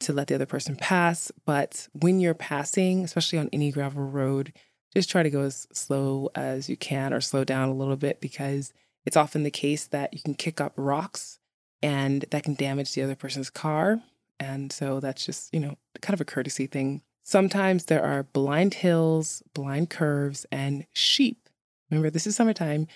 to 0.00 0.12
let 0.12 0.28
the 0.28 0.34
other 0.34 0.46
person 0.46 0.76
pass. 0.76 1.32
But 1.44 1.88
when 1.92 2.20
you're 2.20 2.34
passing, 2.34 3.04
especially 3.04 3.38
on 3.38 3.48
any 3.52 3.70
gravel 3.70 4.02
road, 4.02 4.52
just 4.92 5.10
try 5.10 5.22
to 5.22 5.30
go 5.30 5.42
as 5.42 5.66
slow 5.72 6.30
as 6.34 6.68
you 6.68 6.76
can 6.76 7.12
or 7.12 7.20
slow 7.20 7.44
down 7.44 7.68
a 7.68 7.74
little 7.74 7.96
bit 7.96 8.20
because 8.20 8.72
it's 9.04 9.16
often 9.16 9.42
the 9.42 9.50
case 9.50 9.86
that 9.86 10.12
you 10.14 10.20
can 10.20 10.34
kick 10.34 10.60
up 10.60 10.72
rocks 10.76 11.38
and 11.82 12.24
that 12.30 12.42
can 12.42 12.54
damage 12.54 12.92
the 12.94 13.02
other 13.02 13.14
person's 13.14 13.50
car. 13.50 14.00
And 14.40 14.72
so 14.72 15.00
that's 15.00 15.24
just, 15.24 15.52
you 15.54 15.60
know, 15.60 15.76
kind 16.00 16.14
of 16.14 16.20
a 16.20 16.24
courtesy 16.24 16.66
thing. 16.66 17.02
Sometimes 17.22 17.86
there 17.86 18.04
are 18.04 18.22
blind 18.22 18.74
hills, 18.74 19.42
blind 19.54 19.90
curves, 19.90 20.46
and 20.50 20.86
sheep. 20.92 21.45
Remember, 21.90 22.10
this 22.10 22.26
is 22.26 22.36
summertime 22.36 22.86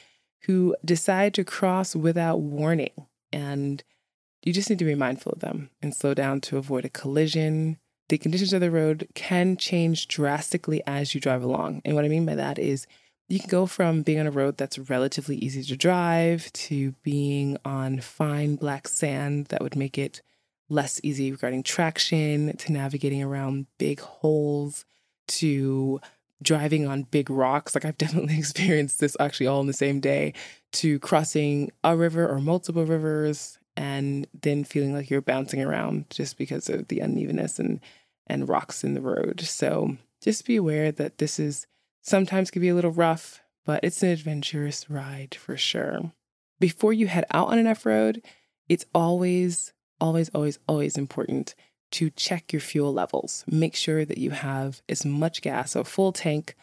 who 0.42 0.74
decide 0.84 1.34
to 1.34 1.44
cross 1.44 1.94
without 1.94 2.40
warning. 2.40 3.06
And 3.32 3.82
you 4.42 4.52
just 4.52 4.70
need 4.70 4.78
to 4.78 4.84
be 4.84 4.94
mindful 4.94 5.32
of 5.32 5.40
them 5.40 5.70
and 5.82 5.94
slow 5.94 6.14
down 6.14 6.40
to 6.42 6.56
avoid 6.56 6.84
a 6.84 6.90
collision. 6.90 7.78
The 8.08 8.18
conditions 8.18 8.52
of 8.52 8.60
the 8.60 8.70
road 8.70 9.08
can 9.14 9.56
change 9.56 10.08
drastically 10.08 10.82
as 10.86 11.14
you 11.14 11.20
drive 11.20 11.42
along. 11.42 11.82
And 11.84 11.94
what 11.94 12.04
I 12.04 12.08
mean 12.08 12.26
by 12.26 12.34
that 12.34 12.58
is 12.58 12.86
you 13.28 13.38
can 13.38 13.48
go 13.48 13.66
from 13.66 14.02
being 14.02 14.18
on 14.18 14.26
a 14.26 14.32
road 14.32 14.56
that's 14.56 14.78
relatively 14.78 15.36
easy 15.36 15.62
to 15.62 15.76
drive 15.76 16.52
to 16.52 16.92
being 17.04 17.56
on 17.64 18.00
fine 18.00 18.56
black 18.56 18.88
sand 18.88 19.46
that 19.46 19.62
would 19.62 19.76
make 19.76 19.96
it 19.96 20.22
less 20.68 21.00
easy 21.04 21.30
regarding 21.30 21.62
traction 21.62 22.56
to 22.56 22.72
navigating 22.72 23.22
around 23.22 23.66
big 23.78 24.00
holes 24.00 24.84
to 25.28 26.00
driving 26.42 26.86
on 26.86 27.04
big 27.04 27.30
rocks. 27.30 27.74
Like 27.74 27.84
I've 27.84 27.98
definitely 27.98 28.38
experienced 28.38 29.00
this 29.00 29.16
actually 29.20 29.46
all 29.46 29.60
in 29.60 29.66
the 29.66 29.72
same 29.72 30.00
day 30.00 30.34
to 30.72 30.98
crossing 31.00 31.70
a 31.82 31.96
river 31.96 32.28
or 32.28 32.40
multiple 32.40 32.84
rivers 32.84 33.58
and 33.76 34.26
then 34.42 34.64
feeling 34.64 34.94
like 34.94 35.10
you're 35.10 35.20
bouncing 35.20 35.62
around 35.62 36.06
just 36.10 36.36
because 36.36 36.68
of 36.68 36.88
the 36.88 37.00
unevenness 37.00 37.58
and 37.58 37.80
and 38.26 38.48
rocks 38.48 38.84
in 38.84 38.94
the 38.94 39.00
road. 39.00 39.40
So 39.40 39.96
just 40.22 40.46
be 40.46 40.56
aware 40.56 40.92
that 40.92 41.18
this 41.18 41.40
is 41.40 41.66
sometimes 42.02 42.50
can 42.50 42.62
be 42.62 42.68
a 42.68 42.74
little 42.74 42.92
rough, 42.92 43.42
but 43.64 43.80
it's 43.82 44.02
an 44.02 44.10
adventurous 44.10 44.88
ride 44.88 45.34
for 45.34 45.56
sure. 45.56 46.12
Before 46.60 46.92
you 46.92 47.08
head 47.08 47.24
out 47.32 47.48
on 47.48 47.58
an 47.58 47.66
F 47.66 47.84
road, 47.84 48.22
it's 48.68 48.86
always 48.94 49.72
always, 50.00 50.30
always, 50.30 50.58
always 50.66 50.96
important 50.96 51.54
to 51.92 52.10
check 52.10 52.52
your 52.52 52.60
fuel 52.60 52.92
levels. 52.92 53.44
Make 53.46 53.74
sure 53.74 54.04
that 54.04 54.18
you 54.18 54.30
have 54.30 54.82
as 54.88 55.04
much 55.04 55.42
gas, 55.42 55.74
a 55.74 55.84
full 55.84 56.12
tank, 56.12 56.54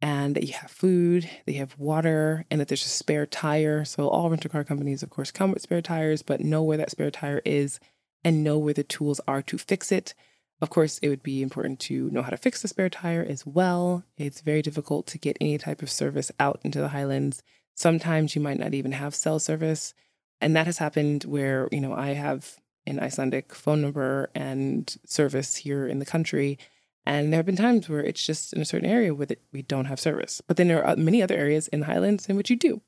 and 0.00 0.36
that 0.36 0.44
you 0.44 0.52
have 0.52 0.70
food, 0.70 1.28
that 1.46 1.52
you 1.52 1.58
have 1.58 1.78
water, 1.78 2.44
and 2.50 2.60
that 2.60 2.68
there's 2.68 2.84
a 2.84 2.88
spare 2.88 3.26
tire. 3.26 3.84
So, 3.84 4.08
all 4.08 4.30
rental 4.30 4.50
car 4.50 4.64
companies, 4.64 5.02
of 5.02 5.10
course, 5.10 5.30
come 5.30 5.52
with 5.52 5.62
spare 5.62 5.82
tires, 5.82 6.22
but 6.22 6.40
know 6.40 6.62
where 6.62 6.76
that 6.76 6.90
spare 6.90 7.10
tire 7.10 7.40
is 7.44 7.80
and 8.22 8.44
know 8.44 8.58
where 8.58 8.74
the 8.74 8.82
tools 8.82 9.20
are 9.26 9.42
to 9.42 9.58
fix 9.58 9.90
it. 9.92 10.14
Of 10.60 10.70
course, 10.70 10.98
it 10.98 11.08
would 11.08 11.22
be 11.22 11.42
important 11.42 11.80
to 11.80 12.10
know 12.10 12.22
how 12.22 12.30
to 12.30 12.36
fix 12.36 12.62
the 12.62 12.68
spare 12.68 12.88
tire 12.88 13.24
as 13.26 13.46
well. 13.46 14.04
It's 14.16 14.40
very 14.40 14.62
difficult 14.62 15.06
to 15.08 15.18
get 15.18 15.36
any 15.40 15.58
type 15.58 15.82
of 15.82 15.90
service 15.90 16.32
out 16.40 16.60
into 16.64 16.80
the 16.80 16.88
highlands. 16.88 17.42
Sometimes 17.74 18.34
you 18.34 18.40
might 18.40 18.58
not 18.58 18.72
even 18.72 18.92
have 18.92 19.14
cell 19.14 19.38
service. 19.38 19.92
And 20.40 20.56
that 20.56 20.66
has 20.66 20.78
happened 20.78 21.24
where, 21.24 21.68
you 21.70 21.80
know, 21.80 21.94
I 21.94 22.08
have 22.08 22.56
an 22.86 23.00
Icelandic 23.00 23.54
phone 23.54 23.82
number 23.82 24.30
and 24.34 24.96
service 25.04 25.56
here 25.56 25.86
in 25.86 25.98
the 25.98 26.06
country. 26.06 26.58
And 27.04 27.32
there 27.32 27.38
have 27.38 27.46
been 27.46 27.56
times 27.56 27.88
where 27.88 28.00
it's 28.00 28.24
just 28.24 28.52
in 28.52 28.60
a 28.60 28.64
certain 28.64 28.88
area 28.88 29.14
where 29.14 29.28
we 29.52 29.62
don't 29.62 29.84
have 29.84 30.00
service. 30.00 30.40
But 30.46 30.56
then 30.56 30.68
there 30.68 30.84
are 30.84 30.96
many 30.96 31.22
other 31.22 31.36
areas 31.36 31.68
in 31.68 31.80
the 31.80 31.86
Highlands 31.86 32.28
in 32.28 32.36
which 32.36 32.50
you 32.50 32.56
do. 32.56 32.82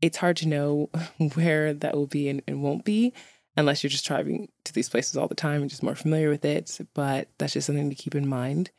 It's 0.00 0.18
hard 0.18 0.36
to 0.38 0.48
know 0.48 0.90
where 1.34 1.74
that 1.74 1.94
will 1.94 2.06
be 2.06 2.28
and, 2.28 2.42
and 2.46 2.62
won't 2.62 2.84
be 2.84 3.12
unless 3.56 3.82
you're 3.82 3.90
just 3.90 4.06
driving 4.06 4.48
to 4.64 4.72
these 4.72 4.88
places 4.88 5.16
all 5.16 5.28
the 5.28 5.34
time 5.34 5.62
and 5.62 5.70
just 5.70 5.82
more 5.82 5.94
familiar 5.94 6.28
with 6.28 6.44
it. 6.44 6.78
But 6.94 7.28
that's 7.38 7.54
just 7.54 7.66
something 7.66 7.90
to 7.90 7.96
keep 7.96 8.14
in 8.14 8.28
mind. 8.28 8.70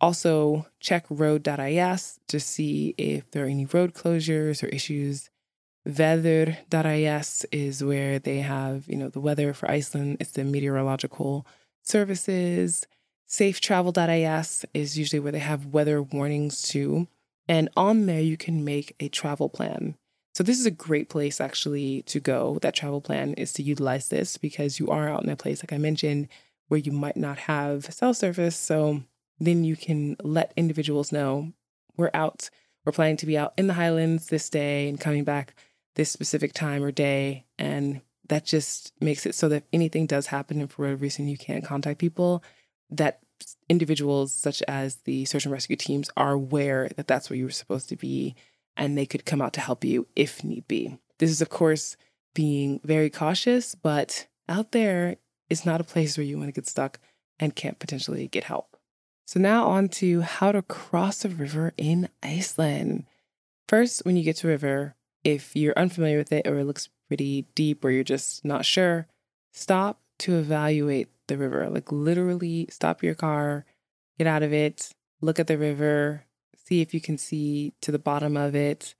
Also, 0.00 0.66
check 0.80 1.06
road.is 1.08 2.20
to 2.28 2.40
see 2.40 2.94
if 2.98 3.30
there 3.30 3.44
are 3.46 3.48
any 3.48 3.64
road 3.64 3.94
closures 3.94 4.62
or 4.62 4.66
issues 4.66 5.30
Veður.is 5.86 7.46
is 7.52 7.84
where 7.84 8.18
they 8.18 8.38
have, 8.38 8.88
you 8.88 8.96
know, 8.96 9.08
the 9.08 9.20
weather 9.20 9.54
for 9.54 9.70
Iceland. 9.70 10.16
It's 10.18 10.32
the 10.32 10.42
meteorological 10.44 11.46
services. 11.82 12.86
Safetravel.is 13.28 14.64
is 14.74 14.98
usually 14.98 15.20
where 15.20 15.32
they 15.32 15.38
have 15.38 15.66
weather 15.66 16.02
warnings 16.02 16.62
too. 16.62 17.06
And 17.48 17.68
on 17.76 18.06
there, 18.06 18.20
you 18.20 18.36
can 18.36 18.64
make 18.64 18.96
a 18.98 19.08
travel 19.08 19.48
plan. 19.48 19.96
So, 20.34 20.42
this 20.42 20.58
is 20.58 20.66
a 20.66 20.70
great 20.70 21.08
place 21.08 21.40
actually 21.40 22.02
to 22.02 22.20
go. 22.20 22.58
That 22.60 22.74
travel 22.74 23.00
plan 23.00 23.34
is 23.34 23.52
to 23.54 23.62
utilize 23.62 24.08
this 24.08 24.36
because 24.36 24.78
you 24.78 24.88
are 24.90 25.08
out 25.08 25.22
in 25.22 25.30
a 25.30 25.36
place, 25.36 25.62
like 25.62 25.72
I 25.72 25.78
mentioned, 25.78 26.28
where 26.68 26.80
you 26.80 26.92
might 26.92 27.16
not 27.16 27.38
have 27.38 27.92
cell 27.94 28.12
service. 28.12 28.56
So, 28.56 29.02
then 29.38 29.64
you 29.64 29.76
can 29.76 30.16
let 30.22 30.52
individuals 30.56 31.12
know 31.12 31.52
we're 31.96 32.10
out, 32.12 32.50
we're 32.84 32.92
planning 32.92 33.16
to 33.18 33.26
be 33.26 33.38
out 33.38 33.54
in 33.56 33.68
the 33.68 33.74
Highlands 33.74 34.26
this 34.26 34.50
day 34.50 34.88
and 34.88 35.00
coming 35.00 35.24
back 35.24 35.54
this 35.96 36.10
specific 36.10 36.52
time 36.52 36.82
or 36.82 36.92
day. 36.92 37.44
And 37.58 38.00
that 38.28 38.44
just 38.44 38.92
makes 39.00 39.26
it 39.26 39.34
so 39.34 39.48
that 39.48 39.56
if 39.56 39.62
anything 39.72 40.06
does 40.06 40.28
happen 40.28 40.60
and 40.60 40.70
for 40.70 40.82
whatever 40.82 41.02
reason 41.02 41.28
you 41.28 41.36
can't 41.36 41.64
contact 41.64 41.98
people, 41.98 42.42
that 42.90 43.20
individuals 43.68 44.32
such 44.32 44.62
as 44.62 44.96
the 45.04 45.24
search 45.24 45.44
and 45.44 45.52
rescue 45.52 45.76
teams 45.76 46.08
are 46.16 46.32
aware 46.32 46.88
that 46.96 47.06
that's 47.06 47.28
where 47.28 47.36
you 47.36 47.44
were 47.44 47.50
supposed 47.50 47.88
to 47.88 47.96
be 47.96 48.34
and 48.76 48.96
they 48.96 49.06
could 49.06 49.24
come 49.24 49.42
out 49.42 49.52
to 49.54 49.60
help 49.60 49.84
you 49.84 50.06
if 50.14 50.44
need 50.44 50.66
be. 50.68 50.98
This 51.18 51.30
is, 51.30 51.40
of 51.40 51.48
course, 51.48 51.96
being 52.34 52.80
very 52.84 53.10
cautious, 53.10 53.74
but 53.74 54.26
out 54.48 54.72
there 54.72 55.16
is 55.48 55.64
not 55.64 55.80
a 55.80 55.84
place 55.84 56.16
where 56.16 56.24
you 56.24 56.36
want 56.36 56.48
to 56.48 56.52
get 56.52 56.66
stuck 56.66 56.98
and 57.38 57.56
can't 57.56 57.78
potentially 57.78 58.28
get 58.28 58.44
help. 58.44 58.76
So, 59.26 59.40
now 59.40 59.66
on 59.66 59.88
to 59.88 60.20
how 60.20 60.52
to 60.52 60.62
cross 60.62 61.24
a 61.24 61.28
river 61.28 61.72
in 61.76 62.08
Iceland. 62.22 63.06
First, 63.66 64.04
when 64.04 64.16
you 64.16 64.22
get 64.22 64.36
to 64.36 64.48
a 64.48 64.50
river, 64.50 64.94
if 65.26 65.56
you're 65.56 65.76
unfamiliar 65.76 66.18
with 66.18 66.30
it 66.30 66.46
or 66.46 66.56
it 66.60 66.64
looks 66.64 66.88
pretty 67.08 67.46
deep 67.56 67.84
or 67.84 67.90
you're 67.90 68.04
just 68.04 68.44
not 68.44 68.64
sure, 68.64 69.08
stop 69.52 70.00
to 70.18 70.36
evaluate 70.36 71.08
the 71.26 71.36
river. 71.36 71.68
Like 71.68 71.90
literally 71.90 72.68
stop 72.70 73.02
your 73.02 73.16
car, 73.16 73.64
get 74.18 74.28
out 74.28 74.44
of 74.44 74.52
it, 74.52 74.90
look 75.20 75.40
at 75.40 75.48
the 75.48 75.58
river, 75.58 76.22
see 76.64 76.80
if 76.80 76.94
you 76.94 77.00
can 77.00 77.18
see 77.18 77.72
to 77.80 77.90
the 77.90 77.98
bottom 77.98 78.36
of 78.36 78.54
it, 78.54 78.94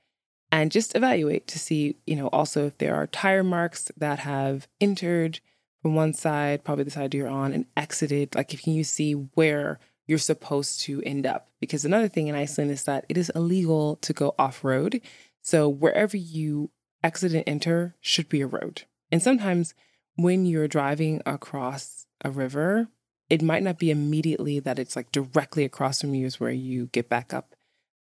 and 0.50 0.72
just 0.72 0.96
evaluate 0.96 1.46
to 1.46 1.60
see, 1.60 1.94
you 2.08 2.16
know, 2.16 2.26
also 2.28 2.66
if 2.66 2.78
there 2.78 2.96
are 2.96 3.06
tire 3.06 3.44
marks 3.44 3.92
that 3.96 4.18
have 4.18 4.66
entered 4.80 5.38
from 5.80 5.94
one 5.94 6.12
side, 6.12 6.64
probably 6.64 6.82
the 6.82 6.90
side 6.90 7.14
you're 7.14 7.28
on, 7.28 7.52
and 7.52 7.66
exited. 7.76 8.34
Like 8.34 8.52
if 8.52 8.66
you 8.66 8.82
see 8.82 9.12
where 9.12 9.78
you're 10.06 10.18
supposed 10.18 10.80
to 10.82 11.02
end 11.02 11.26
up. 11.26 11.48
Because 11.60 11.84
another 11.84 12.08
thing 12.08 12.28
in 12.28 12.34
Iceland 12.34 12.70
is 12.70 12.84
that 12.84 13.04
it 13.08 13.16
is 13.16 13.30
illegal 13.34 13.96
to 14.02 14.12
go 14.12 14.34
off 14.38 14.64
road. 14.64 15.00
So 15.46 15.68
wherever 15.68 16.16
you 16.16 16.70
exit 17.04 17.32
and 17.32 17.44
enter 17.46 17.94
should 18.00 18.28
be 18.28 18.40
a 18.40 18.48
road. 18.48 18.82
And 19.12 19.22
sometimes 19.22 19.74
when 20.16 20.44
you're 20.44 20.66
driving 20.66 21.22
across 21.24 22.09
a 22.24 22.32
river, 22.32 22.88
it 23.30 23.42
might 23.42 23.62
not 23.62 23.78
be 23.78 23.92
immediately 23.92 24.59
that 24.59 24.80
it's 24.80 24.96
like 24.96 25.12
directly 25.12 25.62
across 25.62 26.00
from 26.00 26.16
you 26.16 26.26
is 26.26 26.40
where 26.40 26.50
you 26.50 26.87
get 26.87 27.09
back 27.09 27.32
up 27.32 27.54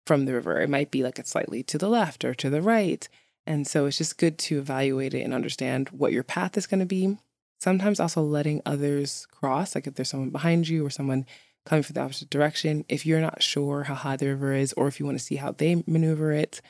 from 0.04 0.24
the 0.24 0.32
river. 0.32 0.60
It 0.60 0.68
might 0.68 0.90
be 0.90 1.04
like 1.04 1.20
it's 1.20 1.30
slightly 1.30 1.62
to 1.62 1.78
the 1.78 1.88
left 1.88 2.24
or 2.24 2.34
to 2.34 2.50
the 2.50 2.60
right. 2.60 3.08
And 3.46 3.64
so 3.64 3.86
it's 3.86 3.98
just 3.98 4.18
good 4.18 4.38
to 4.38 4.58
evaluate 4.58 5.14
it 5.14 5.22
and 5.22 5.32
understand 5.32 5.90
what 5.90 6.12
your 6.12 6.24
path 6.24 6.56
is 6.56 6.66
going 6.66 6.80
to 6.80 6.86
be. 6.86 7.16
Sometimes 7.60 8.00
also 8.00 8.22
letting 8.22 8.60
others 8.66 9.24
cross, 9.30 9.76
like 9.76 9.86
if 9.86 9.94
there's 9.94 10.10
someone 10.10 10.30
behind 10.30 10.66
you 10.66 10.84
or 10.84 10.90
someone 10.90 11.24
coming 11.64 11.84
from 11.84 11.94
the 11.94 12.00
opposite 12.00 12.30
direction. 12.30 12.84
If 12.88 13.06
you're 13.06 13.20
not 13.20 13.40
sure 13.40 13.84
how 13.84 13.94
high 13.94 14.16
the 14.16 14.28
river 14.28 14.52
is, 14.52 14.72
or 14.72 14.88
if 14.88 14.98
you 14.98 15.06
want 15.06 15.18
to 15.18 15.24
see 15.24 15.36
how 15.36 15.52
they 15.52 15.84
maneuver 15.86 16.32
it, 16.32 16.60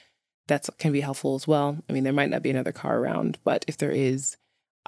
that 0.49 0.69
can 0.79 0.93
be 0.93 1.01
helpful 1.01 1.35
as 1.35 1.47
well. 1.47 1.79
I 1.89 1.93
mean, 1.93 2.05
there 2.05 2.13
might 2.13 2.31
not 2.31 2.43
be 2.43 2.51
another 2.51 2.73
car 2.73 2.99
around, 2.99 3.39
but 3.45 3.65
if 3.69 3.77
there 3.77 3.91
is, 3.91 4.37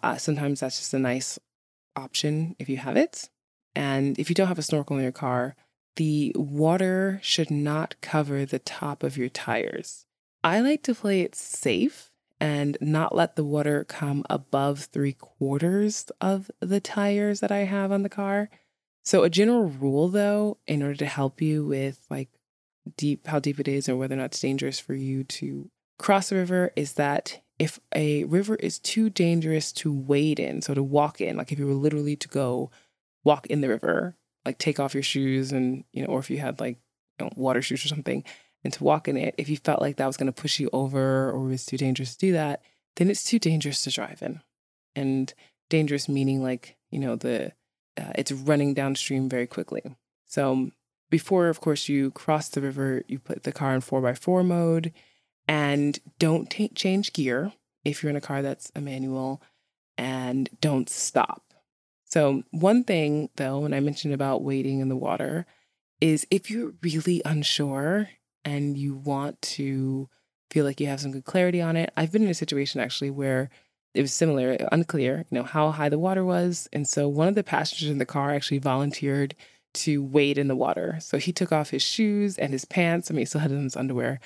uh, 0.02 0.16
sometimes 0.16 0.60
that's 0.60 0.78
just 0.78 0.94
a 0.94 0.98
nice 0.98 1.38
option 1.96 2.54
if 2.58 2.68
you 2.68 2.76
have 2.76 2.96
it. 2.96 3.28
And 3.74 4.18
if 4.18 4.28
you 4.28 4.34
don't 4.34 4.48
have 4.48 4.58
a 4.58 4.62
snorkel 4.62 4.96
in 4.96 5.02
your 5.02 5.12
car, 5.12 5.56
the 5.96 6.32
water 6.36 7.18
should 7.22 7.50
not 7.50 7.96
cover 8.00 8.44
the 8.44 8.60
top 8.60 9.02
of 9.02 9.16
your 9.16 9.28
tires. 9.28 10.06
I 10.44 10.60
like 10.60 10.82
to 10.84 10.94
play 10.94 11.22
it 11.22 11.34
safe 11.34 12.10
and 12.40 12.78
not 12.80 13.14
let 13.14 13.34
the 13.34 13.44
water 13.44 13.84
come 13.84 14.24
above 14.30 14.84
three 14.84 15.12
quarters 15.12 16.06
of 16.20 16.50
the 16.60 16.80
tires 16.80 17.40
that 17.40 17.50
I 17.50 17.58
have 17.58 17.90
on 17.90 18.04
the 18.04 18.08
car. 18.08 18.48
So, 19.04 19.24
a 19.24 19.30
general 19.30 19.64
rule 19.64 20.08
though, 20.08 20.58
in 20.66 20.82
order 20.82 20.96
to 20.96 21.06
help 21.06 21.40
you 21.40 21.66
with 21.66 22.06
like 22.10 22.28
deep, 22.96 23.26
how 23.26 23.38
deep 23.38 23.60
it 23.60 23.68
is, 23.68 23.88
or 23.88 23.96
whether 23.96 24.14
or 24.14 24.18
not 24.18 24.26
it's 24.26 24.40
dangerous 24.40 24.78
for 24.78 24.94
you 24.94 25.24
to 25.24 25.70
cross 25.98 26.28
the 26.28 26.36
river, 26.36 26.72
is 26.76 26.94
that 26.94 27.42
if 27.58 27.80
a 27.94 28.24
river 28.24 28.54
is 28.56 28.78
too 28.78 29.10
dangerous 29.10 29.72
to 29.72 29.92
wade 29.92 30.38
in, 30.38 30.62
so 30.62 30.74
to 30.74 30.82
walk 30.82 31.20
in, 31.20 31.36
like 31.36 31.50
if 31.50 31.58
you 31.58 31.66
were 31.66 31.72
literally 31.74 32.16
to 32.16 32.28
go 32.28 32.70
walk 33.24 33.46
in 33.48 33.60
the 33.60 33.68
river, 33.68 34.16
like 34.44 34.58
take 34.58 34.78
off 34.78 34.94
your 34.94 35.02
shoes 35.02 35.52
and, 35.52 35.84
you 35.92 36.02
know, 36.02 36.08
or 36.08 36.20
if 36.20 36.30
you 36.30 36.38
had 36.38 36.60
like 36.60 36.78
you 37.18 37.26
know, 37.26 37.32
water 37.36 37.60
shoes 37.60 37.84
or 37.84 37.88
something, 37.88 38.24
and 38.64 38.72
to 38.72 38.84
walk 38.84 39.08
in 39.08 39.16
it, 39.16 39.34
if 39.38 39.48
you 39.48 39.56
felt 39.56 39.80
like 39.80 39.96
that 39.96 40.06
was 40.06 40.16
going 40.16 40.32
to 40.32 40.40
push 40.40 40.60
you 40.60 40.70
over 40.72 41.30
or 41.30 41.40
was 41.40 41.66
too 41.66 41.76
dangerous 41.76 42.14
to 42.14 42.26
do 42.26 42.32
that, 42.32 42.62
then 42.96 43.10
it's 43.10 43.24
too 43.24 43.38
dangerous 43.38 43.82
to 43.82 43.90
drive 43.90 44.22
in. 44.22 44.40
And 44.94 45.32
dangerous 45.68 46.08
meaning 46.08 46.42
like, 46.42 46.76
you 46.90 46.98
know, 46.98 47.16
the 47.16 47.52
uh, 48.00 48.12
it's 48.14 48.32
running 48.32 48.74
downstream 48.74 49.28
very 49.28 49.46
quickly. 49.46 49.82
So 50.26 50.70
before, 51.10 51.48
of 51.48 51.60
course, 51.60 51.88
you 51.88 52.10
cross 52.10 52.48
the 52.48 52.60
river, 52.60 53.02
you 53.08 53.18
put 53.18 53.44
the 53.44 53.52
car 53.52 53.74
in 53.74 53.80
4x4 53.80 54.44
mode 54.44 54.92
and 55.46 55.98
don't 56.18 56.50
t- 56.50 56.68
change 56.68 57.12
gear 57.12 57.52
if 57.84 58.02
you're 58.02 58.10
in 58.10 58.16
a 58.16 58.20
car 58.20 58.42
that's 58.42 58.70
a 58.74 58.80
manual 58.80 59.42
and 59.96 60.48
don't 60.60 60.88
stop. 60.90 61.54
So, 62.04 62.42
one 62.50 62.84
thing 62.84 63.30
though, 63.36 63.60
when 63.60 63.74
I 63.74 63.80
mentioned 63.80 64.14
about 64.14 64.42
wading 64.42 64.80
in 64.80 64.88
the 64.88 64.96
water, 64.96 65.46
is 66.00 66.26
if 66.30 66.50
you're 66.50 66.74
really 66.82 67.22
unsure 67.24 68.08
and 68.44 68.78
you 68.78 68.94
want 68.94 69.40
to 69.42 70.08
feel 70.50 70.64
like 70.64 70.80
you 70.80 70.86
have 70.86 71.00
some 71.00 71.12
good 71.12 71.24
clarity 71.24 71.60
on 71.60 71.76
it. 71.76 71.92
I've 71.96 72.12
been 72.12 72.22
in 72.22 72.30
a 72.30 72.34
situation 72.34 72.80
actually 72.80 73.10
where 73.10 73.50
it 73.94 74.00
was 74.00 74.12
similar, 74.12 74.56
unclear, 74.72 75.26
you 75.30 75.38
know, 75.38 75.44
how 75.44 75.70
high 75.70 75.88
the 75.88 75.98
water 75.98 76.24
was. 76.24 76.68
And 76.72 76.86
so 76.86 77.08
one 77.08 77.28
of 77.28 77.34
the 77.34 77.44
passengers 77.44 77.88
in 77.88 77.98
the 77.98 78.06
car 78.06 78.30
actually 78.30 78.58
volunteered 78.58 79.34
to 79.78 80.02
wade 80.02 80.38
in 80.38 80.48
the 80.48 80.56
water. 80.56 80.98
So 81.00 81.18
he 81.18 81.32
took 81.32 81.52
off 81.52 81.70
his 81.70 81.82
shoes 81.82 82.38
and 82.38 82.52
his 82.52 82.64
pants. 82.64 83.10
I 83.10 83.14
mean, 83.14 83.20
he 83.20 83.24
still 83.26 83.40
had 83.40 83.50
his 83.50 83.76
underwear. 83.76 84.20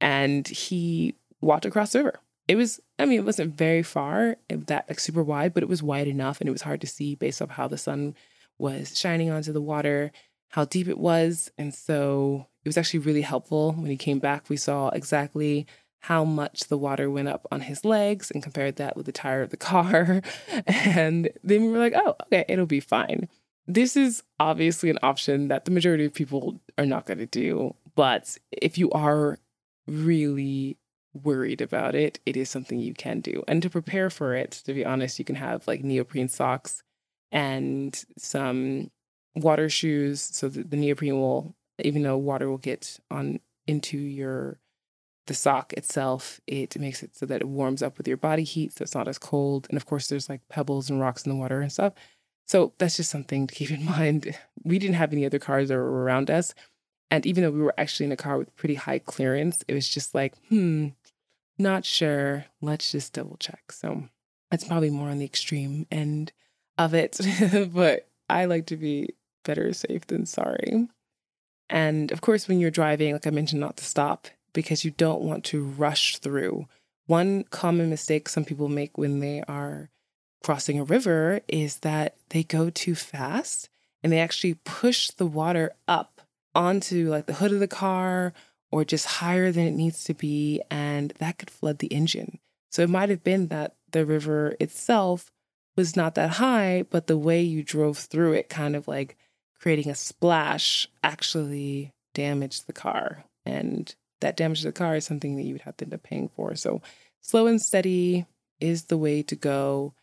And 0.00 0.46
he 0.46 1.14
walked 1.40 1.64
across 1.64 1.92
the 1.92 2.00
river. 2.00 2.20
It 2.46 2.56
was, 2.56 2.80
I 2.98 3.04
mean, 3.04 3.18
it 3.18 3.24
wasn't 3.24 3.56
very 3.56 3.82
far, 3.82 4.36
eh, 4.48 4.56
that 4.66 4.88
like 4.88 5.00
super 5.00 5.22
wide, 5.22 5.52
but 5.52 5.62
it 5.62 5.68
was 5.68 5.82
wide 5.82 6.08
enough 6.08 6.40
and 6.40 6.48
it 6.48 6.52
was 6.52 6.62
hard 6.62 6.80
to 6.80 6.86
see 6.86 7.14
based 7.14 7.42
off 7.42 7.50
how 7.50 7.68
the 7.68 7.76
sun 7.76 8.14
was 8.58 8.98
shining 8.98 9.30
onto 9.30 9.52
the 9.52 9.60
water, 9.60 10.12
how 10.48 10.64
deep 10.64 10.88
it 10.88 10.98
was. 10.98 11.50
And 11.58 11.74
so 11.74 12.46
it 12.64 12.68
was 12.68 12.78
actually 12.78 13.00
really 13.00 13.22
helpful. 13.22 13.72
When 13.72 13.90
he 13.90 13.96
came 13.96 14.18
back, 14.18 14.48
we 14.48 14.56
saw 14.56 14.88
exactly 14.88 15.66
how 16.00 16.24
much 16.24 16.60
the 16.68 16.78
water 16.78 17.10
went 17.10 17.28
up 17.28 17.46
on 17.50 17.62
his 17.62 17.84
legs 17.84 18.30
and 18.30 18.42
compared 18.42 18.76
that 18.76 18.96
with 18.96 19.06
the 19.06 19.12
tire 19.12 19.42
of 19.42 19.50
the 19.50 19.56
car. 19.72 20.22
And 20.66 21.30
then 21.42 21.62
we 21.62 21.68
were 21.68 21.78
like, 21.78 21.94
oh, 21.96 22.14
okay, 22.26 22.44
it'll 22.48 22.66
be 22.66 22.80
fine. 22.80 23.28
This 23.70 23.96
is 23.98 24.22
obviously 24.40 24.88
an 24.88 24.98
option 25.02 25.48
that 25.48 25.66
the 25.66 25.70
majority 25.70 26.06
of 26.06 26.14
people 26.14 26.58
are 26.78 26.86
not 26.86 27.04
going 27.04 27.18
to 27.18 27.26
do. 27.26 27.74
But 27.94 28.38
if 28.50 28.78
you 28.78 28.90
are 28.92 29.38
really 29.86 30.78
worried 31.12 31.60
about 31.60 31.94
it, 31.94 32.18
it 32.24 32.36
is 32.36 32.48
something 32.48 32.78
you 32.78 32.94
can 32.94 33.20
do. 33.20 33.44
And 33.46 33.62
to 33.62 33.68
prepare 33.68 34.08
for 34.08 34.34
it, 34.34 34.52
to 34.64 34.72
be 34.72 34.86
honest, 34.86 35.18
you 35.18 35.24
can 35.24 35.36
have 35.36 35.68
like 35.68 35.84
neoprene 35.84 36.28
socks 36.28 36.82
and 37.30 38.02
some 38.16 38.90
water 39.36 39.68
shoes 39.68 40.22
so 40.22 40.48
that 40.48 40.70
the 40.70 40.76
neoprene 40.76 41.18
will, 41.18 41.54
even 41.78 42.02
though 42.02 42.16
water 42.16 42.48
will 42.48 42.58
get 42.58 42.98
on 43.10 43.40
into 43.66 43.98
your 43.98 44.58
the 45.26 45.34
sock 45.34 45.74
itself, 45.74 46.40
it 46.46 46.78
makes 46.78 47.02
it 47.02 47.14
so 47.14 47.26
that 47.26 47.42
it 47.42 47.48
warms 47.48 47.82
up 47.82 47.98
with 47.98 48.08
your 48.08 48.16
body 48.16 48.44
heat, 48.44 48.72
so 48.72 48.82
it's 48.82 48.94
not 48.94 49.08
as 49.08 49.18
cold. 49.18 49.66
And 49.68 49.76
of 49.76 49.84
course, 49.84 50.08
there's 50.08 50.28
like 50.28 50.40
pebbles 50.48 50.88
and 50.88 51.00
rocks 51.00 51.24
in 51.26 51.30
the 51.30 51.36
water 51.36 51.60
and 51.60 51.70
stuff. 51.70 51.92
So 52.48 52.72
that's 52.78 52.96
just 52.96 53.10
something 53.10 53.46
to 53.46 53.54
keep 53.54 53.70
in 53.70 53.84
mind. 53.98 54.36
We 54.64 54.78
didn't 54.78 54.96
have 54.96 55.12
any 55.12 55.26
other 55.26 55.38
cars 55.38 55.68
that 55.68 55.76
were 55.76 56.02
around 56.02 56.30
us. 56.30 56.54
And 57.10 57.24
even 57.24 57.44
though 57.44 57.50
we 57.50 57.62
were 57.62 57.74
actually 57.78 58.06
in 58.06 58.12
a 58.12 58.16
car 58.16 58.38
with 58.38 58.54
pretty 58.56 58.74
high 58.74 58.98
clearance, 58.98 59.64
it 59.68 59.74
was 59.74 59.88
just 59.88 60.14
like, 60.14 60.34
hmm, 60.48 60.88
not 61.58 61.84
sure. 61.84 62.46
Let's 62.60 62.92
just 62.92 63.12
double 63.14 63.36
check. 63.38 63.72
So 63.72 64.04
that's 64.50 64.64
probably 64.64 64.90
more 64.90 65.08
on 65.08 65.18
the 65.18 65.24
extreme 65.24 65.86
end 65.90 66.32
of 66.76 66.94
it. 66.94 67.18
but 67.72 68.08
I 68.28 68.44
like 68.44 68.66
to 68.66 68.76
be 68.76 69.14
better 69.44 69.72
safe 69.72 70.06
than 70.06 70.26
sorry. 70.26 70.88
And 71.70 72.12
of 72.12 72.20
course, 72.20 72.48
when 72.48 72.60
you're 72.60 72.70
driving, 72.70 73.12
like 73.12 73.26
I 73.26 73.30
mentioned, 73.30 73.60
not 73.60 73.76
to 73.78 73.84
stop 73.84 74.28
because 74.52 74.84
you 74.84 74.90
don't 74.90 75.22
want 75.22 75.44
to 75.44 75.64
rush 75.64 76.18
through. 76.18 76.66
One 77.06 77.44
common 77.44 77.88
mistake 77.90 78.28
some 78.28 78.44
people 78.44 78.68
make 78.68 78.98
when 78.98 79.20
they 79.20 79.42
are 79.48 79.90
crossing 80.42 80.78
a 80.78 80.84
river 80.84 81.40
is 81.48 81.78
that 81.78 82.16
they 82.30 82.42
go 82.42 82.70
too 82.70 82.94
fast 82.94 83.68
and 84.02 84.12
they 84.12 84.20
actually 84.20 84.54
push 84.64 85.10
the 85.10 85.26
water 85.26 85.72
up 85.86 86.20
onto 86.54 87.08
like 87.10 87.26
the 87.26 87.34
hood 87.34 87.52
of 87.52 87.60
the 87.60 87.68
car 87.68 88.32
or 88.70 88.84
just 88.84 89.06
higher 89.06 89.50
than 89.50 89.66
it 89.66 89.74
needs 89.74 90.04
to 90.04 90.14
be 90.14 90.60
and 90.70 91.12
that 91.18 91.38
could 91.38 91.50
flood 91.50 91.78
the 91.78 91.88
engine. 91.88 92.38
So 92.70 92.82
it 92.82 92.90
might 92.90 93.08
have 93.08 93.24
been 93.24 93.48
that 93.48 93.74
the 93.90 94.04
river 94.04 94.56
itself 94.60 95.30
was 95.76 95.96
not 95.96 96.14
that 96.16 96.30
high, 96.30 96.84
but 96.90 97.06
the 97.06 97.16
way 97.16 97.40
you 97.40 97.62
drove 97.62 97.98
through 97.98 98.34
it 98.34 98.48
kind 98.48 98.76
of 98.76 98.88
like 98.88 99.16
creating 99.58 99.90
a 99.90 99.94
splash 99.94 100.88
actually 101.02 101.92
damaged 102.14 102.66
the 102.66 102.72
car 102.72 103.24
and 103.44 103.94
that 104.20 104.36
damage 104.36 104.60
to 104.62 104.66
the 104.66 104.72
car 104.72 104.96
is 104.96 105.04
something 105.04 105.36
that 105.36 105.44
you 105.44 105.54
would 105.54 105.62
have 105.62 105.76
to 105.78 105.84
end 105.84 105.94
up 105.94 106.02
paying 106.02 106.28
for. 106.28 106.54
So 106.54 106.82
slow 107.20 107.46
and 107.46 107.60
steady 107.60 108.26
is 108.60 108.84
the 108.84 108.98
way 108.98 109.22
to 109.22 109.36
go. 109.36 109.94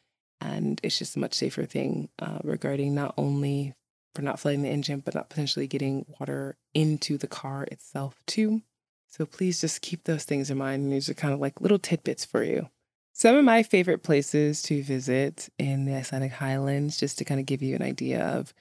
And 0.41 0.79
it's 0.83 0.97
just 0.97 1.15
a 1.15 1.19
much 1.19 1.33
safer 1.33 1.65
thing 1.65 2.09
uh, 2.19 2.39
regarding 2.43 2.93
not 2.93 3.13
only 3.17 3.73
for 4.13 4.21
not 4.21 4.39
flooding 4.39 4.61
the 4.61 4.69
engine, 4.69 4.99
but 4.99 5.15
not 5.15 5.29
potentially 5.29 5.67
getting 5.67 6.05
water 6.19 6.57
into 6.73 7.17
the 7.17 7.27
car 7.27 7.63
itself 7.71 8.21
too. 8.25 8.61
So 9.07 9.25
please 9.25 9.61
just 9.61 9.81
keep 9.81 10.03
those 10.03 10.25
things 10.25 10.49
in 10.49 10.57
mind. 10.57 10.83
And 10.83 10.93
these 10.93 11.09
are 11.09 11.13
kind 11.13 11.33
of 11.33 11.39
like 11.39 11.61
little 11.61 11.79
tidbits 11.79 12.25
for 12.25 12.43
you. 12.43 12.69
Some 13.13 13.37
of 13.37 13.45
my 13.45 13.63
favorite 13.63 14.03
places 14.03 14.61
to 14.63 14.83
visit 14.83 15.47
in 15.57 15.85
the 15.85 15.95
Icelandic 15.95 16.33
Highlands, 16.33 16.99
just 16.99 17.17
to 17.19 17.25
kind 17.25 17.39
of 17.39 17.45
give 17.45 17.61
you 17.61 17.73
an 17.75 17.81
idea 17.81 18.21
of 18.25 18.53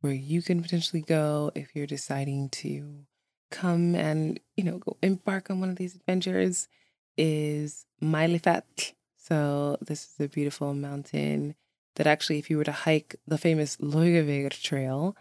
where 0.00 0.12
you 0.12 0.42
can 0.42 0.62
potentially 0.62 1.02
go 1.02 1.50
if 1.56 1.74
you're 1.74 1.88
deciding 1.88 2.50
to 2.50 3.04
come 3.50 3.96
and, 3.96 4.38
you 4.56 4.62
know, 4.62 4.78
go 4.78 4.96
embark 5.02 5.50
on 5.50 5.58
one 5.58 5.70
of 5.70 5.76
these 5.76 5.96
adventures 5.96 6.68
is 7.16 7.84
Mælifell. 8.00 8.62
So 9.26 9.76
this 9.80 10.04
is 10.04 10.24
a 10.24 10.28
beautiful 10.28 10.72
mountain 10.72 11.56
that 11.96 12.06
actually, 12.06 12.38
if 12.38 12.48
you 12.48 12.58
were 12.58 12.64
to 12.64 12.72
hike 12.72 13.16
the 13.26 13.38
famous 13.38 13.76
Laugavegur 13.78 14.62
Trail, 14.62 15.16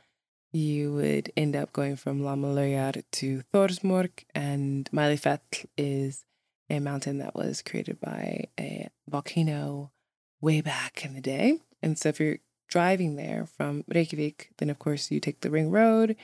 you 0.51 0.93
would 0.93 1.31
end 1.35 1.55
up 1.55 1.73
going 1.73 1.95
from 1.95 2.21
Landmannalaugar 2.21 3.03
to 3.13 3.43
Thorsmork, 3.53 4.25
and 4.35 4.89
Mælifell 4.91 5.39
is 5.77 6.25
a 6.69 6.79
mountain 6.79 7.17
that 7.17 7.35
was 7.35 7.61
created 7.61 7.99
by 7.99 8.45
a 8.59 8.89
volcano 9.07 9.91
way 10.39 10.61
back 10.61 11.03
in 11.03 11.15
the 11.15 11.21
day. 11.21 11.59
And 11.81 11.97
so 11.97 12.09
if 12.09 12.19
you're 12.19 12.39
driving 12.67 13.15
there 13.15 13.47
from 13.57 13.83
Reykjavik, 13.87 14.49
then 14.57 14.69
of 14.69 14.77
course 14.77 15.09
you 15.09 15.19
take 15.19 15.41
the 15.41 15.49
ring 15.49 15.71
road 15.71 16.15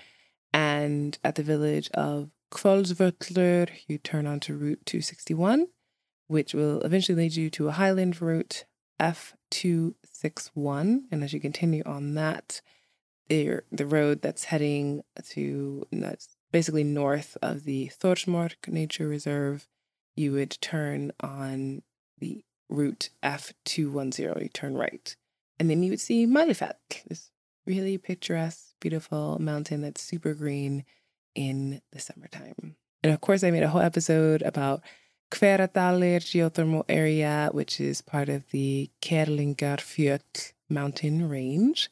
and 0.54 1.18
at 1.24 1.36
the 1.36 1.44
village 1.44 1.90
of 1.94 2.30
Hvolsvöllur, 2.52 3.70
you 3.88 3.98
turn 3.98 4.28
onto 4.28 4.54
Route 4.54 4.86
261, 4.86 5.68
which 6.32 6.54
will 6.54 6.80
eventually 6.82 7.24
lead 7.24 7.36
you 7.36 7.50
to 7.50 7.68
a 7.68 7.74
highland 7.74 8.22
route 8.22 8.64
F261. 9.00 11.02
And 11.12 11.24
as 11.24 11.34
you 11.34 11.42
continue 11.42 11.84
on 11.86 12.14
that, 12.16 12.62
the 13.28 13.62
road 13.80 14.22
that's 14.22 14.46
heading 14.46 15.04
to 15.30 15.86
that's 15.92 16.38
basically 16.52 16.84
north 16.84 17.38
of 17.42 17.66
the 17.66 17.92
Þórsmörk 18.02 18.68
Nature 18.68 19.08
Reserve, 19.08 19.68
you 20.16 20.32
would 20.34 20.58
turn 20.62 21.12
on 21.20 21.82
the 22.20 22.44
route 22.70 23.10
F210. 23.24 24.42
You 24.42 24.50
turn 24.50 24.76
right. 24.76 25.16
And 25.60 25.70
then 25.70 25.84
you 25.84 25.92
would 25.92 26.00
see 26.00 26.26
Mælifell, 26.26 26.74
this 27.08 27.30
really 27.66 27.98
picturesque, 27.98 28.74
beautiful 28.80 29.38
mountain 29.40 29.82
that's 29.82 30.02
super 30.02 30.34
green 30.34 30.86
in 31.36 31.82
the 31.92 32.00
summertime. 32.00 32.78
And 33.04 33.14
of 33.14 33.22
course, 33.22 33.44
I 33.44 33.52
made 33.52 33.64
a 33.64 33.70
whole 33.70 33.82
episode 33.82 34.42
about 34.42 34.82
Hveradalir 35.32 36.22
geothermal 36.22 36.84
area, 36.88 37.50
which 37.52 37.80
is 37.80 38.02
part 38.02 38.30
of 38.30 38.50
the 38.52 38.90
Kerlingarfjöll 39.02 40.54
mountain 40.70 41.30
range. 41.30 41.90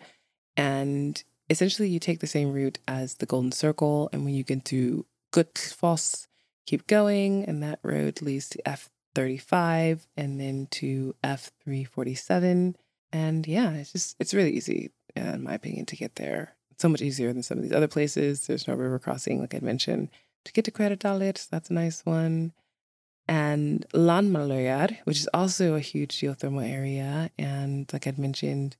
And 0.56 1.23
essentially, 1.49 1.89
you 1.89 1.99
take 1.99 2.19
the 2.19 2.28
same 2.28 2.52
route 2.52 2.80
as 2.88 3.15
the 3.15 3.25
Golden 3.25 3.52
Circle. 3.52 4.10
And 4.13 4.25
when 4.25 4.34
you 4.34 4.43
get 4.43 4.65
to 4.65 5.06
Gullfoss, 5.32 6.28
keep 6.65 6.86
going, 6.88 7.45
and 7.45 7.63
that 7.63 7.80
road 7.82 8.21
leads 8.21 8.49
to 8.49 8.62
F35 8.63 10.06
and 10.15 10.39
then 10.39 10.67
to 10.71 11.15
F347. 11.23 12.75
And 13.12 13.47
yeah, 13.47 13.71
it's 13.71 13.93
just, 13.93 14.15
it's 14.19 14.34
really 14.34 14.52
easy 14.52 14.91
uh, 15.17 15.34
in 15.34 15.43
my 15.43 15.54
opinion, 15.54 15.86
to 15.88 15.95
get 15.95 16.15
there. 16.15 16.56
It's 16.71 16.82
so 16.82 16.89
much 16.89 17.02
easier 17.02 17.34
than 17.34 17.43
some 17.43 17.58
of 17.58 17.63
these 17.63 17.73
other 17.73 17.88
places. 17.88 18.47
There's 18.47 18.67
no 18.67 18.75
river 18.75 18.99
crossing, 18.99 19.39
like 19.39 19.56
I 19.56 19.60
mentioned. 19.60 20.10
To 20.45 20.54
get 20.54 20.65
to 20.65 20.71
Hveradalir, 20.71 21.49
that's 21.49 21.69
a 21.69 21.73
nice 21.73 22.06
one. 22.06 22.54
And 23.30 23.86
Landmannalaugar, 23.94 24.98
which 25.04 25.20
is 25.20 25.30
also 25.36 25.76
a 25.76 25.80
huge 25.80 26.18
geothermal 26.18 26.68
area 26.68 27.30
and, 27.38 27.88
like 27.94 28.08
I'd 28.08 28.18
mentioned, 28.18 28.76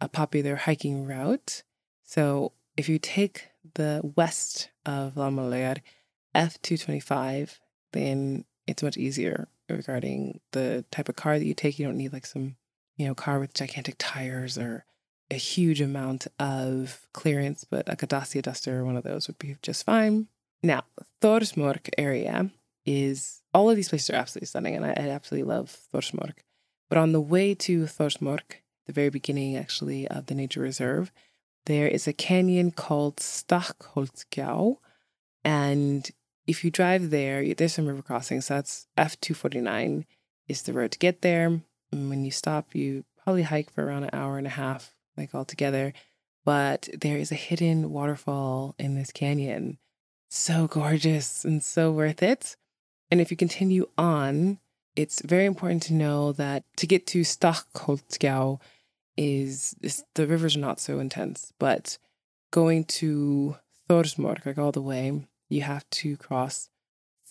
a 0.00 0.08
popular 0.08 0.56
hiking 0.56 1.04
route. 1.04 1.62
So 2.02 2.52
if 2.78 2.88
you 2.88 2.98
take 2.98 3.50
the 3.74 4.00
west 4.16 4.70
of 4.86 5.16
Landmannalaugar, 5.16 5.82
F225, 6.34 7.58
then 7.92 8.46
it's 8.66 8.82
much 8.82 8.96
easier 8.96 9.48
regarding 9.68 10.40
the 10.52 10.86
type 10.90 11.10
of 11.10 11.16
car 11.16 11.38
that 11.38 11.44
you 11.44 11.52
take. 11.52 11.78
You 11.78 11.84
don't 11.84 11.98
need 11.98 12.14
like 12.14 12.24
some, 12.24 12.56
you 12.96 13.06
know, 13.06 13.14
car 13.14 13.38
with 13.38 13.52
gigantic 13.52 13.96
tires 13.98 14.56
or 14.56 14.86
a 15.30 15.36
huge 15.36 15.82
amount 15.82 16.26
of 16.38 17.06
clearance, 17.12 17.64
but 17.64 17.86
a 17.86 18.06
Dacia 18.06 18.40
Duster, 18.40 18.80
or 18.80 18.84
one 18.86 18.96
of 18.96 19.04
those 19.04 19.28
would 19.28 19.38
be 19.38 19.56
just 19.60 19.84
fine. 19.84 20.28
Now, 20.62 20.84
Thorsmork 21.20 21.90
area 21.98 22.50
is 22.86 23.42
all 23.52 23.70
of 23.70 23.76
these 23.76 23.88
places 23.88 24.10
are 24.10 24.16
absolutely 24.16 24.46
stunning, 24.46 24.76
and 24.76 24.84
I, 24.84 24.90
I 24.90 25.08
absolutely 25.10 25.48
love 25.48 25.76
Thorsmork. 25.92 26.38
But 26.88 26.98
on 26.98 27.12
the 27.12 27.20
way 27.20 27.54
to 27.54 27.84
Thorsmork, 27.84 28.62
the 28.86 28.92
very 28.92 29.10
beginning 29.10 29.56
actually 29.56 30.08
of 30.08 30.26
the 30.26 30.34
nature 30.34 30.60
reserve, 30.60 31.12
there 31.66 31.86
is 31.86 32.08
a 32.08 32.12
canyon 32.12 32.70
called 32.70 33.16
Stakkholtsgjá. 33.16 34.76
And 35.44 36.10
if 36.46 36.64
you 36.64 36.70
drive 36.70 37.10
there, 37.10 37.54
there's 37.54 37.74
some 37.74 37.86
river 37.86 38.02
crossings. 38.02 38.46
So 38.46 38.54
that's 38.54 38.88
F249 38.98 40.04
is 40.48 40.62
the 40.62 40.72
road 40.72 40.92
to 40.92 40.98
get 40.98 41.22
there. 41.22 41.60
And 41.92 42.10
when 42.10 42.24
you 42.24 42.30
stop, 42.30 42.74
you 42.74 43.04
probably 43.22 43.42
hike 43.42 43.70
for 43.70 43.84
around 43.84 44.04
an 44.04 44.10
hour 44.12 44.38
and 44.38 44.46
a 44.46 44.50
half, 44.50 44.94
like 45.16 45.34
all 45.34 45.44
together. 45.44 45.92
But 46.44 46.88
there 46.98 47.18
is 47.18 47.30
a 47.30 47.36
hidden 47.36 47.90
waterfall 47.90 48.74
in 48.78 48.94
this 48.94 49.12
canyon. 49.12 49.78
So 50.30 50.66
gorgeous 50.66 51.44
and 51.44 51.62
so 51.62 51.92
worth 51.92 52.22
it. 52.22 52.56
And 53.10 53.20
if 53.20 53.30
you 53.30 53.36
continue 53.36 53.88
on, 53.98 54.58
it's 54.96 55.22
very 55.22 55.46
important 55.46 55.82
to 55.84 55.94
know 55.94 56.32
that 56.32 56.64
to 56.76 56.86
get 56.86 57.06
to 57.08 57.22
Stakkholtsgjá 57.22 58.60
is, 59.16 59.74
is 59.82 60.04
the 60.14 60.26
rivers 60.26 60.56
are 60.56 60.60
not 60.60 60.80
so 60.80 60.98
intense, 60.98 61.52
but 61.58 61.98
going 62.50 62.84
to 62.84 63.56
Thorsmork, 63.88 64.46
like 64.46 64.58
all 64.58 64.72
the 64.72 64.82
way, 64.82 65.26
you 65.48 65.62
have 65.62 65.88
to 65.90 66.16
cross 66.16 66.70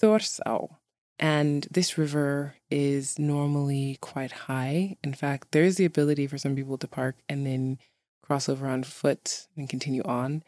Thorsá. 0.02 0.70
And 1.18 1.68
this 1.70 1.98
river 1.98 2.56
is 2.70 3.20
normally 3.20 3.98
quite 4.00 4.32
high. 4.32 4.98
In 5.04 5.14
fact, 5.14 5.52
there 5.52 5.64
is 5.64 5.76
the 5.76 5.86
ability 5.86 6.28
for 6.28 6.38
some 6.38 6.56
people 6.56 6.78
to 6.78 6.88
park 6.88 7.18
and 7.28 7.46
then 7.46 7.78
cross 8.22 8.48
over 8.48 8.68
on 8.68 8.84
foot 8.84 9.48
and 9.58 9.70
continue 9.70 10.04
on. 10.04 10.44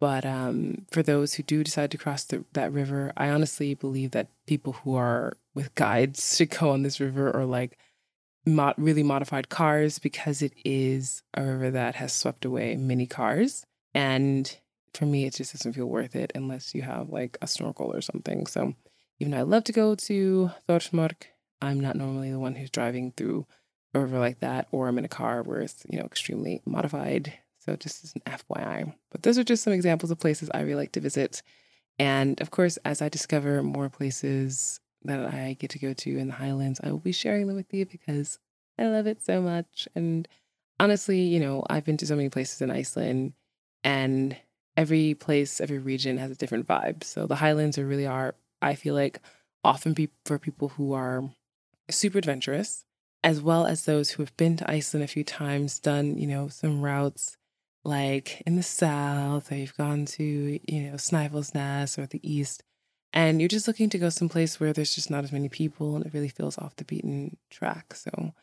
But 0.00 0.26
um, 0.26 0.86
for 0.90 1.02
those 1.02 1.34
who 1.34 1.42
do 1.42 1.64
decide 1.64 1.90
to 1.92 1.98
cross 1.98 2.24
the, 2.24 2.44
that 2.52 2.72
river, 2.72 3.12
I 3.16 3.30
honestly 3.30 3.74
believe 3.74 4.10
that 4.10 4.28
people 4.46 4.72
who 4.72 4.96
are 4.96 5.36
with 5.54 5.74
guides 5.74 6.36
should 6.36 6.50
go 6.50 6.70
on 6.70 6.82
this 6.82 7.00
river 7.00 7.30
or 7.30 7.44
like 7.44 7.78
really 8.76 9.02
modified 9.02 9.48
cars 9.48 9.98
because 9.98 10.42
it 10.42 10.52
is 10.64 11.22
a 11.32 11.42
river 11.42 11.70
that 11.70 11.94
has 11.94 12.12
swept 12.12 12.44
away 12.44 12.76
many 12.76 13.06
cars. 13.06 13.64
And 13.94 14.54
for 14.92 15.06
me, 15.06 15.24
it 15.24 15.34
just 15.34 15.52
doesn't 15.52 15.72
feel 15.72 15.86
worth 15.86 16.14
it 16.14 16.32
unless 16.34 16.74
you 16.74 16.82
have 16.82 17.10
like 17.10 17.38
a 17.40 17.46
snorkel 17.46 17.92
or 17.92 18.00
something. 18.00 18.46
So 18.46 18.74
even 19.18 19.30
though 19.30 19.38
I 19.38 19.42
love 19.42 19.64
to 19.64 19.72
go 19.72 19.94
to 19.94 20.50
Thorsmork, 20.68 21.24
I'm 21.62 21.80
not 21.80 21.96
normally 21.96 22.30
the 22.30 22.38
one 22.38 22.56
who's 22.56 22.70
driving 22.70 23.12
through 23.12 23.46
a 23.94 24.00
river 24.00 24.18
like 24.18 24.40
that, 24.40 24.66
or 24.72 24.88
I'm 24.88 24.98
in 24.98 25.04
a 25.04 25.08
car 25.08 25.42
where 25.42 25.60
it's, 25.60 25.84
you 25.88 25.98
know, 25.98 26.04
extremely 26.04 26.60
modified. 26.66 27.32
So 27.64 27.76
just 27.76 28.04
as 28.04 28.14
an 28.14 28.22
FYI. 28.26 28.94
But 29.10 29.22
those 29.22 29.38
are 29.38 29.44
just 29.44 29.62
some 29.62 29.72
examples 29.72 30.10
of 30.10 30.18
places 30.18 30.50
I 30.52 30.60
really 30.60 30.74
like 30.74 30.92
to 30.92 31.00
visit. 31.00 31.42
And 31.98 32.40
of 32.40 32.50
course, 32.50 32.76
as 32.84 33.00
I 33.00 33.08
discover 33.08 33.62
more 33.62 33.88
places 33.88 34.80
that 35.04 35.32
I 35.32 35.56
get 35.58 35.70
to 35.70 35.78
go 35.78 35.92
to 35.92 36.18
in 36.18 36.28
the 36.28 36.34
Highlands, 36.34 36.80
I 36.82 36.90
will 36.90 36.98
be 36.98 37.12
sharing 37.12 37.46
them 37.46 37.56
with 37.56 37.72
you 37.72 37.86
because 37.86 38.38
I 38.78 38.86
love 38.86 39.06
it 39.06 39.22
so 39.22 39.40
much. 39.40 39.88
And 39.94 40.28
honestly, 40.80 41.20
you 41.20 41.40
know, 41.40 41.64
I've 41.70 41.84
been 41.84 41.96
to 41.98 42.06
so 42.06 42.16
many 42.16 42.28
places 42.28 42.60
in 42.60 42.70
Iceland 42.70 43.32
and 43.82 44.36
every 44.76 45.14
place, 45.14 45.60
every 45.60 45.78
region 45.78 46.18
has 46.18 46.30
a 46.30 46.36
different 46.36 46.66
vibe. 46.66 47.04
So 47.04 47.26
the 47.26 47.36
Highlands 47.36 47.78
are 47.78 47.86
really 47.86 48.06
are, 48.06 48.34
I 48.60 48.74
feel 48.74 48.94
like, 48.94 49.20
often 49.62 49.94
be- 49.94 50.10
for 50.26 50.38
people 50.38 50.70
who 50.70 50.92
are 50.92 51.30
super 51.90 52.18
adventurous, 52.18 52.84
as 53.22 53.40
well 53.40 53.66
as 53.66 53.84
those 53.84 54.10
who 54.10 54.22
have 54.22 54.36
been 54.36 54.56
to 54.58 54.70
Iceland 54.70 55.04
a 55.04 55.08
few 55.08 55.24
times, 55.24 55.78
done, 55.78 56.18
you 56.18 56.26
know, 56.26 56.48
some 56.48 56.82
routes 56.82 57.36
like 57.84 58.42
in 58.46 58.56
the 58.56 58.62
south, 58.62 59.52
or 59.52 59.56
you've 59.56 59.76
gone 59.76 60.06
to, 60.06 60.24
you 60.24 60.82
know, 60.82 60.94
Snæfellsnes 60.94 61.98
or 61.98 62.06
the 62.06 62.20
east 62.22 62.62
and 63.14 63.40
you're 63.40 63.48
just 63.48 63.68
looking 63.68 63.88
to 63.90 63.98
go 63.98 64.08
someplace 64.08 64.58
where 64.58 64.72
there's 64.72 64.94
just 64.94 65.08
not 65.08 65.22
as 65.22 65.30
many 65.30 65.48
people 65.48 65.94
and 65.94 66.04
it 66.04 66.12
really 66.12 66.28
feels 66.28 66.58
off 66.58 66.74
the 66.74 66.84
beaten 66.84 67.36
track. 67.48 67.94
So 67.94 68.34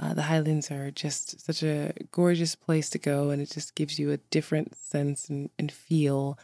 uh, 0.00 0.14
the 0.14 0.22
Highlands 0.22 0.70
are 0.70 0.90
just 0.90 1.38
such 1.38 1.62
a 1.62 1.92
gorgeous 2.12 2.54
place 2.54 2.88
to 2.90 2.98
go, 2.98 3.30
and 3.30 3.40
it 3.40 3.50
just 3.50 3.74
gives 3.74 3.98
you 3.98 4.10
a 4.10 4.16
different 4.16 4.74
sense 4.74 5.28
and, 5.28 5.50
and 5.58 5.70
feel 5.70 6.38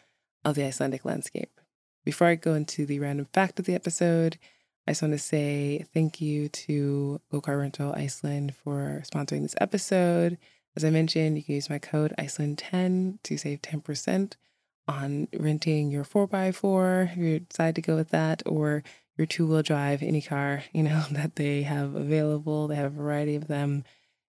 of 0.44 0.54
the 0.54 0.64
Icelandic 0.64 1.04
landscape. 1.04 1.60
Before 2.04 2.26
I 2.26 2.34
go 2.34 2.54
into 2.54 2.84
the 2.84 2.98
random 2.98 3.26
fact 3.32 3.58
of 3.58 3.64
the 3.64 3.74
episode, 3.74 4.38
I 4.86 4.92
just 4.92 5.02
want 5.02 5.12
to 5.12 5.18
say 5.18 5.84
thank 5.94 6.20
you 6.20 6.48
to 6.48 7.20
Go 7.30 7.40
Rental 7.46 7.94
Iceland 7.94 8.54
for 8.54 9.02
sponsoring 9.10 9.42
this 9.42 9.54
episode. 9.60 10.36
As 10.76 10.84
I 10.84 10.90
mentioned, 10.90 11.36
you 11.36 11.44
can 11.44 11.54
use 11.54 11.68
my 11.68 11.78
code 11.78 12.14
Iceland10 12.18 13.22
to 13.22 13.36
save 13.36 13.60
10% 13.62 14.34
on 14.88 15.28
renting 15.38 15.90
your 15.90 16.04
4x4 16.04 17.12
if 17.12 17.16
you 17.16 17.40
decide 17.40 17.74
to 17.76 17.82
go 17.82 17.96
with 17.96 18.10
that, 18.10 18.42
or 18.46 18.82
your 19.16 19.26
two 19.26 19.46
wheel 19.46 19.62
drive, 19.62 20.02
any 20.02 20.22
car, 20.22 20.64
you 20.72 20.82
know, 20.82 21.04
that 21.10 21.36
they 21.36 21.62
have 21.62 21.94
available. 21.94 22.68
They 22.68 22.76
have 22.76 22.92
a 22.92 23.02
variety 23.02 23.34
of 23.34 23.48
them, 23.48 23.84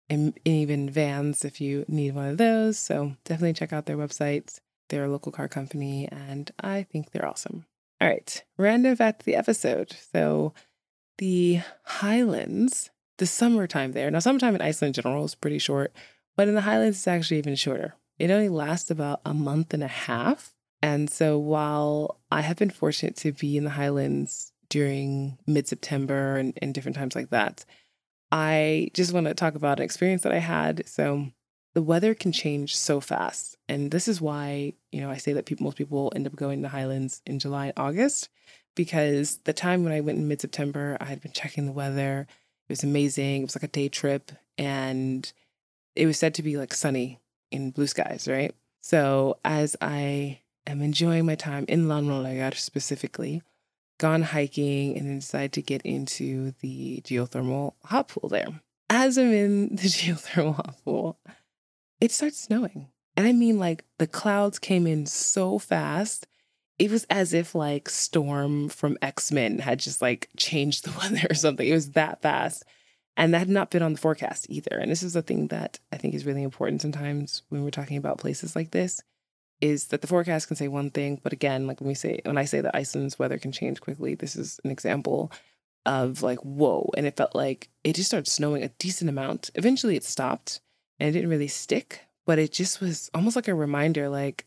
and 0.08 0.38
even 0.44 0.90
vans 0.90 1.44
if 1.44 1.60
you 1.60 1.84
need 1.88 2.14
one 2.14 2.28
of 2.28 2.38
those. 2.38 2.78
So 2.78 3.16
definitely 3.24 3.54
check 3.54 3.72
out 3.72 3.86
their 3.86 3.96
websites. 3.96 4.60
They're 4.88 5.04
a 5.04 5.10
local 5.10 5.32
car 5.32 5.48
company, 5.48 6.08
and 6.10 6.50
I 6.60 6.84
think 6.84 7.10
they're 7.10 7.28
awesome. 7.28 7.66
All 8.00 8.08
right, 8.08 8.44
random 8.56 8.94
fact 8.96 9.22
of 9.22 9.26
the 9.26 9.34
episode. 9.34 9.94
So 10.12 10.54
the 11.18 11.60
Highlands, 11.82 12.90
the 13.18 13.26
summertime 13.26 13.92
there. 13.92 14.10
Now, 14.10 14.20
summertime 14.20 14.54
in 14.54 14.62
Iceland 14.62 14.96
in 14.96 15.02
general 15.02 15.24
is 15.24 15.34
pretty 15.34 15.58
short, 15.58 15.92
but 16.38 16.46
in 16.46 16.54
the 16.54 16.60
Highlands, 16.60 16.98
it's 16.98 17.08
actually 17.08 17.38
even 17.38 17.56
shorter. 17.56 17.96
It 18.16 18.30
only 18.30 18.48
lasts 18.48 18.92
about 18.92 19.20
a 19.24 19.34
month 19.34 19.74
and 19.74 19.82
a 19.82 19.88
half. 19.88 20.54
And 20.80 21.10
so 21.10 21.36
while 21.36 22.20
I 22.30 22.42
have 22.42 22.56
been 22.56 22.70
fortunate 22.70 23.16
to 23.16 23.32
be 23.32 23.56
in 23.56 23.64
the 23.64 23.70
Highlands 23.70 24.52
during 24.68 25.36
mid 25.48 25.66
September 25.66 26.36
and, 26.36 26.56
and 26.62 26.72
different 26.72 26.96
times 26.96 27.16
like 27.16 27.30
that, 27.30 27.64
I 28.30 28.92
just 28.94 29.12
want 29.12 29.26
to 29.26 29.34
talk 29.34 29.56
about 29.56 29.80
an 29.80 29.84
experience 29.84 30.22
that 30.22 30.30
I 30.30 30.38
had. 30.38 30.86
So 30.86 31.26
the 31.74 31.82
weather 31.82 32.14
can 32.14 32.30
change 32.30 32.76
so 32.76 33.00
fast. 33.00 33.56
And 33.68 33.90
this 33.90 34.06
is 34.06 34.20
why, 34.20 34.74
you 34.92 35.00
know, 35.00 35.10
I 35.10 35.16
say 35.16 35.32
that 35.32 35.44
people 35.44 35.64
most 35.64 35.76
people 35.76 36.12
end 36.14 36.28
up 36.28 36.36
going 36.36 36.60
to 36.60 36.62
the 36.62 36.68
Highlands 36.68 37.20
in 37.26 37.40
July 37.40 37.66
and 37.66 37.74
August 37.76 38.28
because 38.76 39.38
the 39.38 39.52
time 39.52 39.82
when 39.82 39.92
I 39.92 40.02
went 40.02 40.18
in 40.18 40.28
mid 40.28 40.40
September, 40.40 40.98
I 41.00 41.06
had 41.06 41.20
been 41.20 41.32
checking 41.32 41.66
the 41.66 41.72
weather. 41.72 42.28
It 42.68 42.72
was 42.72 42.84
amazing. 42.84 43.40
It 43.40 43.46
was 43.46 43.56
like 43.56 43.64
a 43.64 43.68
day 43.68 43.88
trip 43.88 44.30
and 44.56 45.32
it 45.98 46.06
was 46.06 46.18
said 46.18 46.34
to 46.34 46.42
be 46.42 46.56
like 46.56 46.72
sunny 46.72 47.18
in 47.50 47.72
blue 47.72 47.88
skies, 47.88 48.28
right? 48.30 48.54
So 48.80 49.38
as 49.44 49.76
I 49.80 50.40
am 50.66 50.80
enjoying 50.80 51.26
my 51.26 51.34
time 51.34 51.64
in 51.68 51.86
Landmannalaugar 51.86 52.54
specifically, 52.56 53.42
gone 53.98 54.22
hiking 54.22 54.96
and 54.96 55.08
then 55.08 55.18
decided 55.18 55.52
to 55.54 55.62
get 55.62 55.82
into 55.82 56.52
the 56.60 57.02
geothermal 57.04 57.74
hot 57.84 58.08
pool 58.08 58.28
there. 58.28 58.46
As 58.88 59.18
I'm 59.18 59.32
in 59.32 59.68
the 59.70 59.82
geothermal 59.88 60.54
hot 60.54 60.76
pool, 60.84 61.18
it 62.00 62.12
starts 62.12 62.38
snowing. 62.38 62.86
And 63.16 63.26
I 63.26 63.32
mean, 63.32 63.58
like, 63.58 63.84
the 63.98 64.06
clouds 64.06 64.60
came 64.60 64.86
in 64.86 65.04
so 65.06 65.58
fast. 65.58 66.28
It 66.78 66.92
was 66.92 67.04
as 67.10 67.34
if, 67.34 67.56
like, 67.56 67.88
Storm 67.88 68.68
from 68.68 68.96
X 69.02 69.32
Men 69.32 69.58
had 69.58 69.80
just, 69.80 70.00
like, 70.00 70.28
changed 70.36 70.84
the 70.84 70.96
weather 70.98 71.26
or 71.28 71.34
something. 71.34 71.66
It 71.66 71.72
was 71.72 71.90
that 71.90 72.22
fast. 72.22 72.64
And 73.18 73.34
that 73.34 73.40
had 73.40 73.48
not 73.48 73.70
been 73.70 73.82
on 73.82 73.92
the 73.92 73.98
forecast 73.98 74.46
either. 74.48 74.78
And 74.78 74.90
this 74.90 75.02
is 75.02 75.12
the 75.12 75.22
thing 75.22 75.48
that 75.48 75.80
I 75.92 75.96
think 75.96 76.14
is 76.14 76.24
really 76.24 76.44
important 76.44 76.80
sometimes 76.80 77.42
when 77.48 77.64
we're 77.64 77.70
talking 77.70 77.96
about 77.96 78.18
places 78.18 78.54
like 78.54 78.70
this 78.70 79.02
is 79.60 79.88
that 79.88 80.02
the 80.02 80.06
forecast 80.06 80.46
can 80.46 80.56
say 80.56 80.68
one 80.68 80.90
thing, 80.90 81.20
but 81.24 81.32
again, 81.32 81.66
like 81.66 81.80
when 81.80 81.88
we 81.88 81.94
say 81.94 82.20
when 82.24 82.38
I 82.38 82.44
say 82.44 82.60
that 82.60 82.76
Iceland's 82.76 83.18
weather 83.18 83.36
can 83.36 83.50
change 83.50 83.80
quickly, 83.80 84.14
this 84.14 84.36
is 84.36 84.60
an 84.62 84.70
example 84.70 85.32
of 85.84 86.22
like 86.22 86.38
whoa, 86.44 86.88
and 86.96 87.06
it 87.06 87.16
felt 87.16 87.34
like 87.34 87.68
it 87.82 87.96
just 87.96 88.08
started 88.08 88.30
snowing 88.30 88.62
a 88.62 88.68
decent 88.68 89.10
amount. 89.10 89.50
Eventually, 89.56 89.96
it 89.96 90.04
stopped, 90.04 90.60
and 91.00 91.08
it 91.08 91.12
didn't 91.12 91.30
really 91.30 91.48
stick, 91.48 92.02
but 92.24 92.38
it 92.38 92.52
just 92.52 92.80
was 92.80 93.10
almost 93.14 93.34
like 93.34 93.48
a 93.48 93.54
reminder, 93.54 94.08
like 94.08 94.46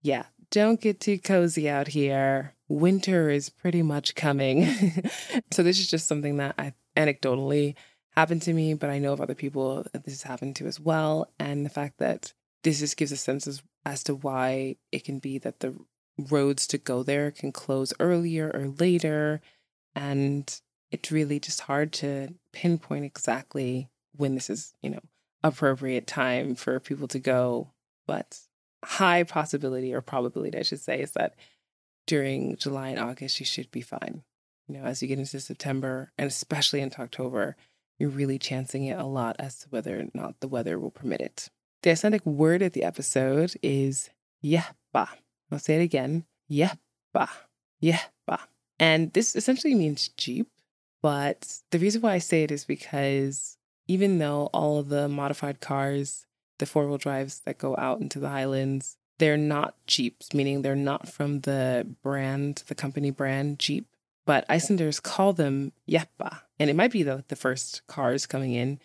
yeah, 0.00 0.26
don't 0.52 0.80
get 0.80 1.00
too 1.00 1.18
cozy 1.18 1.68
out 1.68 1.88
here. 1.88 2.54
Winter 2.68 3.30
is 3.30 3.50
pretty 3.50 3.82
much 3.82 4.14
coming. 4.14 4.64
so 5.50 5.64
this 5.64 5.80
is 5.80 5.90
just 5.90 6.06
something 6.06 6.36
that 6.36 6.54
I 6.56 6.74
anecdotally 6.96 7.74
happened 8.12 8.42
to 8.42 8.52
me, 8.52 8.74
but 8.74 8.90
I 8.90 8.98
know 8.98 9.12
of 9.12 9.20
other 9.20 9.34
people 9.34 9.84
that 9.92 10.04
this 10.04 10.14
has 10.14 10.22
happened 10.22 10.56
to 10.56 10.66
as 10.66 10.78
well, 10.78 11.30
and 11.38 11.64
the 11.64 11.70
fact 11.70 11.98
that 11.98 12.32
this 12.62 12.80
just 12.80 12.96
gives 12.96 13.12
a 13.12 13.16
sense 13.16 13.46
of 13.46 13.62
as 13.84 14.04
to 14.04 14.14
why 14.14 14.76
it 14.92 15.04
can 15.04 15.18
be 15.18 15.38
that 15.38 15.60
the 15.60 15.74
roads 16.30 16.66
to 16.68 16.78
go 16.78 17.02
there 17.02 17.30
can 17.30 17.52
close 17.52 17.92
earlier 17.98 18.50
or 18.54 18.68
later. 18.78 19.40
And 19.94 20.60
it's 20.90 21.10
really 21.10 21.40
just 21.40 21.62
hard 21.62 21.92
to 21.94 22.34
pinpoint 22.52 23.04
exactly 23.04 23.88
when 24.16 24.34
this 24.34 24.50
is, 24.50 24.74
you 24.82 24.90
know, 24.90 25.00
appropriate 25.42 26.06
time 26.06 26.54
for 26.54 26.78
people 26.80 27.08
to 27.08 27.18
go. 27.18 27.72
But 28.06 28.38
high 28.84 29.24
possibility 29.24 29.92
or 29.92 30.00
probability, 30.00 30.58
I 30.58 30.62
should 30.62 30.80
say, 30.80 31.00
is 31.00 31.12
that 31.12 31.34
during 32.06 32.56
July 32.56 32.88
and 32.88 33.00
August, 33.00 33.40
you 33.40 33.46
should 33.46 33.70
be 33.70 33.80
fine. 33.80 34.22
You 34.68 34.78
know, 34.78 34.84
as 34.84 35.02
you 35.02 35.08
get 35.08 35.18
into 35.18 35.40
September 35.40 36.12
and 36.18 36.28
especially 36.28 36.80
into 36.80 37.00
October, 37.00 37.56
you're 38.02 38.10
really 38.10 38.36
chancing 38.36 38.86
it 38.86 38.98
a 38.98 39.04
lot 39.04 39.36
as 39.38 39.60
to 39.60 39.68
whether 39.70 40.00
or 40.00 40.06
not 40.12 40.40
the 40.40 40.48
weather 40.48 40.76
will 40.76 40.90
permit 40.90 41.20
it. 41.20 41.48
The 41.84 41.92
Icelandic 41.92 42.26
word 42.26 42.60
of 42.60 42.72
the 42.72 42.82
episode 42.82 43.54
is 43.62 44.10
jeppa. 44.44 45.08
I'll 45.52 45.60
say 45.60 45.76
it 45.76 45.84
again. 45.84 46.24
Jeppa. 46.50 47.30
Jeppa. 47.80 48.40
And 48.80 49.12
this 49.12 49.36
essentially 49.36 49.76
means 49.76 50.08
Jeep. 50.16 50.48
But 51.00 51.60
the 51.70 51.78
reason 51.78 52.02
why 52.02 52.14
I 52.14 52.18
say 52.18 52.42
it 52.42 52.50
is 52.50 52.64
because 52.64 53.56
even 53.86 54.18
though 54.18 54.50
all 54.52 54.80
of 54.80 54.88
the 54.88 55.08
modified 55.08 55.60
cars, 55.60 56.26
the 56.58 56.66
four 56.66 56.88
wheel 56.88 56.98
drives 56.98 57.42
that 57.44 57.58
go 57.58 57.76
out 57.76 58.00
into 58.00 58.18
the 58.18 58.30
highlands, 58.30 58.96
they're 59.20 59.36
not 59.36 59.76
Jeeps, 59.86 60.34
meaning 60.34 60.62
they're 60.62 60.74
not 60.74 61.08
from 61.08 61.42
the 61.42 61.86
brand, 62.02 62.64
the 62.66 62.74
company 62.74 63.12
brand 63.12 63.60
Jeep. 63.60 63.86
But 64.24 64.44
Icelanders 64.48 65.00
call 65.00 65.32
them 65.32 65.72
Jeppa. 65.88 66.42
And 66.58 66.70
it 66.70 66.76
might 66.76 66.92
be 66.92 67.02
that 67.02 67.28
the 67.28 67.36
first 67.36 67.86
cars 67.86 68.26
coming 68.26 68.52
in 68.52 68.78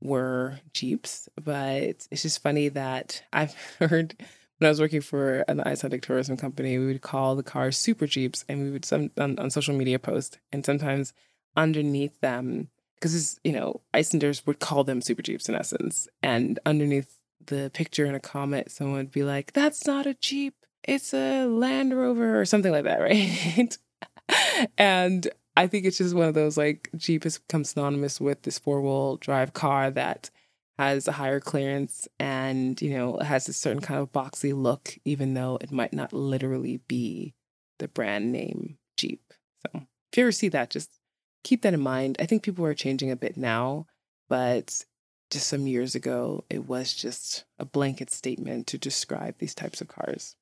were 0.00 0.60
Jeeps, 0.72 1.28
but 1.42 1.82
it's 2.10 2.22
just 2.22 2.42
funny 2.42 2.68
that 2.68 3.22
I've 3.32 3.54
heard 3.78 4.14
when 4.58 4.68
I 4.68 4.70
was 4.70 4.80
working 4.80 5.00
for 5.00 5.44
an 5.48 5.60
Icelandic 5.60 6.02
tourism 6.02 6.36
company, 6.36 6.78
we 6.78 6.86
would 6.86 7.02
call 7.02 7.34
the 7.34 7.42
cars 7.42 7.76
super 7.76 8.06
Jeeps 8.06 8.44
and 8.48 8.62
we 8.62 8.70
would 8.70 8.84
some 8.84 9.10
on, 9.18 9.38
on 9.38 9.50
social 9.50 9.74
media 9.74 9.98
post 9.98 10.38
and 10.52 10.64
sometimes 10.64 11.12
underneath 11.56 12.20
them 12.20 12.68
because 13.04 13.38
you 13.44 13.52
know 13.52 13.80
Icelanders 13.92 14.46
would 14.46 14.60
call 14.60 14.82
them 14.84 15.02
super 15.02 15.20
jeeps 15.22 15.48
in 15.48 15.54
essence, 15.54 16.08
and 16.22 16.58
underneath 16.64 17.18
the 17.46 17.70
picture 17.74 18.06
in 18.06 18.14
a 18.14 18.20
comment, 18.20 18.70
someone 18.70 18.96
would 18.96 19.10
be 19.10 19.24
like, 19.24 19.52
"That's 19.52 19.86
not 19.86 20.06
a 20.06 20.14
jeep, 20.14 20.54
it's 20.82 21.12
a 21.12 21.44
Land 21.46 21.94
Rover" 21.96 22.40
or 22.40 22.44
something 22.46 22.72
like 22.72 22.84
that, 22.84 23.00
right? 23.00 23.76
and 24.78 25.28
I 25.56 25.66
think 25.66 25.84
it's 25.84 25.98
just 25.98 26.14
one 26.14 26.28
of 26.28 26.34
those 26.34 26.56
like 26.56 26.90
Jeep 26.96 27.24
has 27.24 27.38
become 27.38 27.64
synonymous 27.64 28.20
with 28.20 28.42
this 28.42 28.58
four 28.58 28.80
wheel 28.80 29.16
drive 29.16 29.52
car 29.52 29.90
that 29.90 30.30
has 30.78 31.06
a 31.06 31.12
higher 31.12 31.38
clearance 31.38 32.08
and 32.18 32.80
you 32.82 32.90
know 32.90 33.18
has 33.18 33.48
a 33.48 33.52
certain 33.52 33.80
kind 33.82 34.00
of 34.00 34.12
boxy 34.12 34.54
look, 34.54 34.98
even 35.04 35.34
though 35.34 35.58
it 35.60 35.70
might 35.70 35.92
not 35.92 36.12
literally 36.12 36.78
be 36.88 37.34
the 37.78 37.88
brand 37.88 38.32
name 38.32 38.78
Jeep. 38.96 39.32
So 39.62 39.82
if 40.12 40.18
you 40.18 40.24
ever 40.24 40.32
see 40.32 40.48
that, 40.48 40.70
just 40.70 40.98
keep 41.42 41.62
that 41.62 41.74
in 41.74 41.80
mind. 41.80 42.16
I 42.18 42.26
think 42.26 42.42
people 42.42 42.64
are 42.64 42.74
changing 42.74 43.10
a 43.10 43.16
bit 43.16 43.36
now, 43.36 43.86
but 44.28 44.84
just 45.30 45.46
some 45.48 45.66
years 45.66 45.94
ago, 45.94 46.44
it 46.50 46.66
was 46.66 46.92
just 46.92 47.44
a 47.58 47.64
blanket 47.64 48.10
statement 48.10 48.66
to 48.68 48.78
describe 48.78 49.36
these 49.38 49.54
types 49.54 49.80
of 49.80 49.88
cars. 49.88 50.36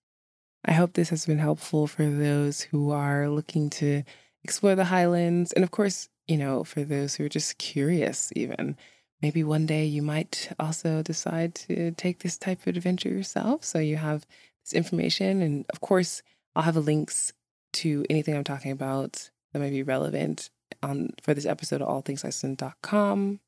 I 0.64 0.72
hope 0.72 0.92
this 0.92 1.10
has 1.10 1.26
been 1.26 1.38
helpful 1.38 1.86
for 1.86 2.08
those 2.08 2.60
who 2.60 2.90
are 2.90 3.28
looking 3.28 3.70
to 3.70 4.02
explore 4.44 4.74
the 4.74 4.84
Highlands. 4.84 5.52
And 5.52 5.64
of 5.64 5.70
course, 5.70 6.08
you 6.28 6.36
know, 6.36 6.64
for 6.64 6.84
those 6.84 7.14
who 7.14 7.24
are 7.24 7.28
just 7.28 7.58
curious, 7.58 8.32
even. 8.36 8.76
Maybe 9.20 9.44
one 9.44 9.66
day 9.66 9.84
you 9.84 10.02
might 10.02 10.50
also 10.58 11.02
decide 11.02 11.54
to 11.66 11.92
take 11.92 12.20
this 12.20 12.36
type 12.36 12.66
of 12.66 12.76
adventure 12.76 13.08
yourself. 13.08 13.64
So 13.64 13.78
you 13.78 13.96
have 13.96 14.26
this 14.64 14.72
information. 14.72 15.42
And 15.42 15.64
of 15.72 15.80
course, 15.80 16.22
I'll 16.56 16.64
have 16.64 16.76
links 16.76 17.32
to 17.74 18.04
anything 18.10 18.36
I'm 18.36 18.44
talking 18.44 18.72
about 18.72 19.30
that 19.52 19.58
might 19.60 19.70
be 19.70 19.82
relevant 19.82 20.50
on 20.82 21.10
for 21.22 21.34
this 21.34 21.46
episode 21.46 21.82
of 21.82 21.88
allthingsiceland.com. 21.88 23.40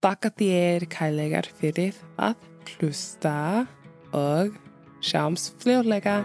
Takk 0.00 0.30
þér 0.32 0.86
kærlegar 0.88 1.44
fyrir 1.60 1.92
að 2.16 2.40
hlusta 2.72 3.68
og 4.16 4.56
Sjáumst 5.00 5.52
fljótlega! 5.58 6.24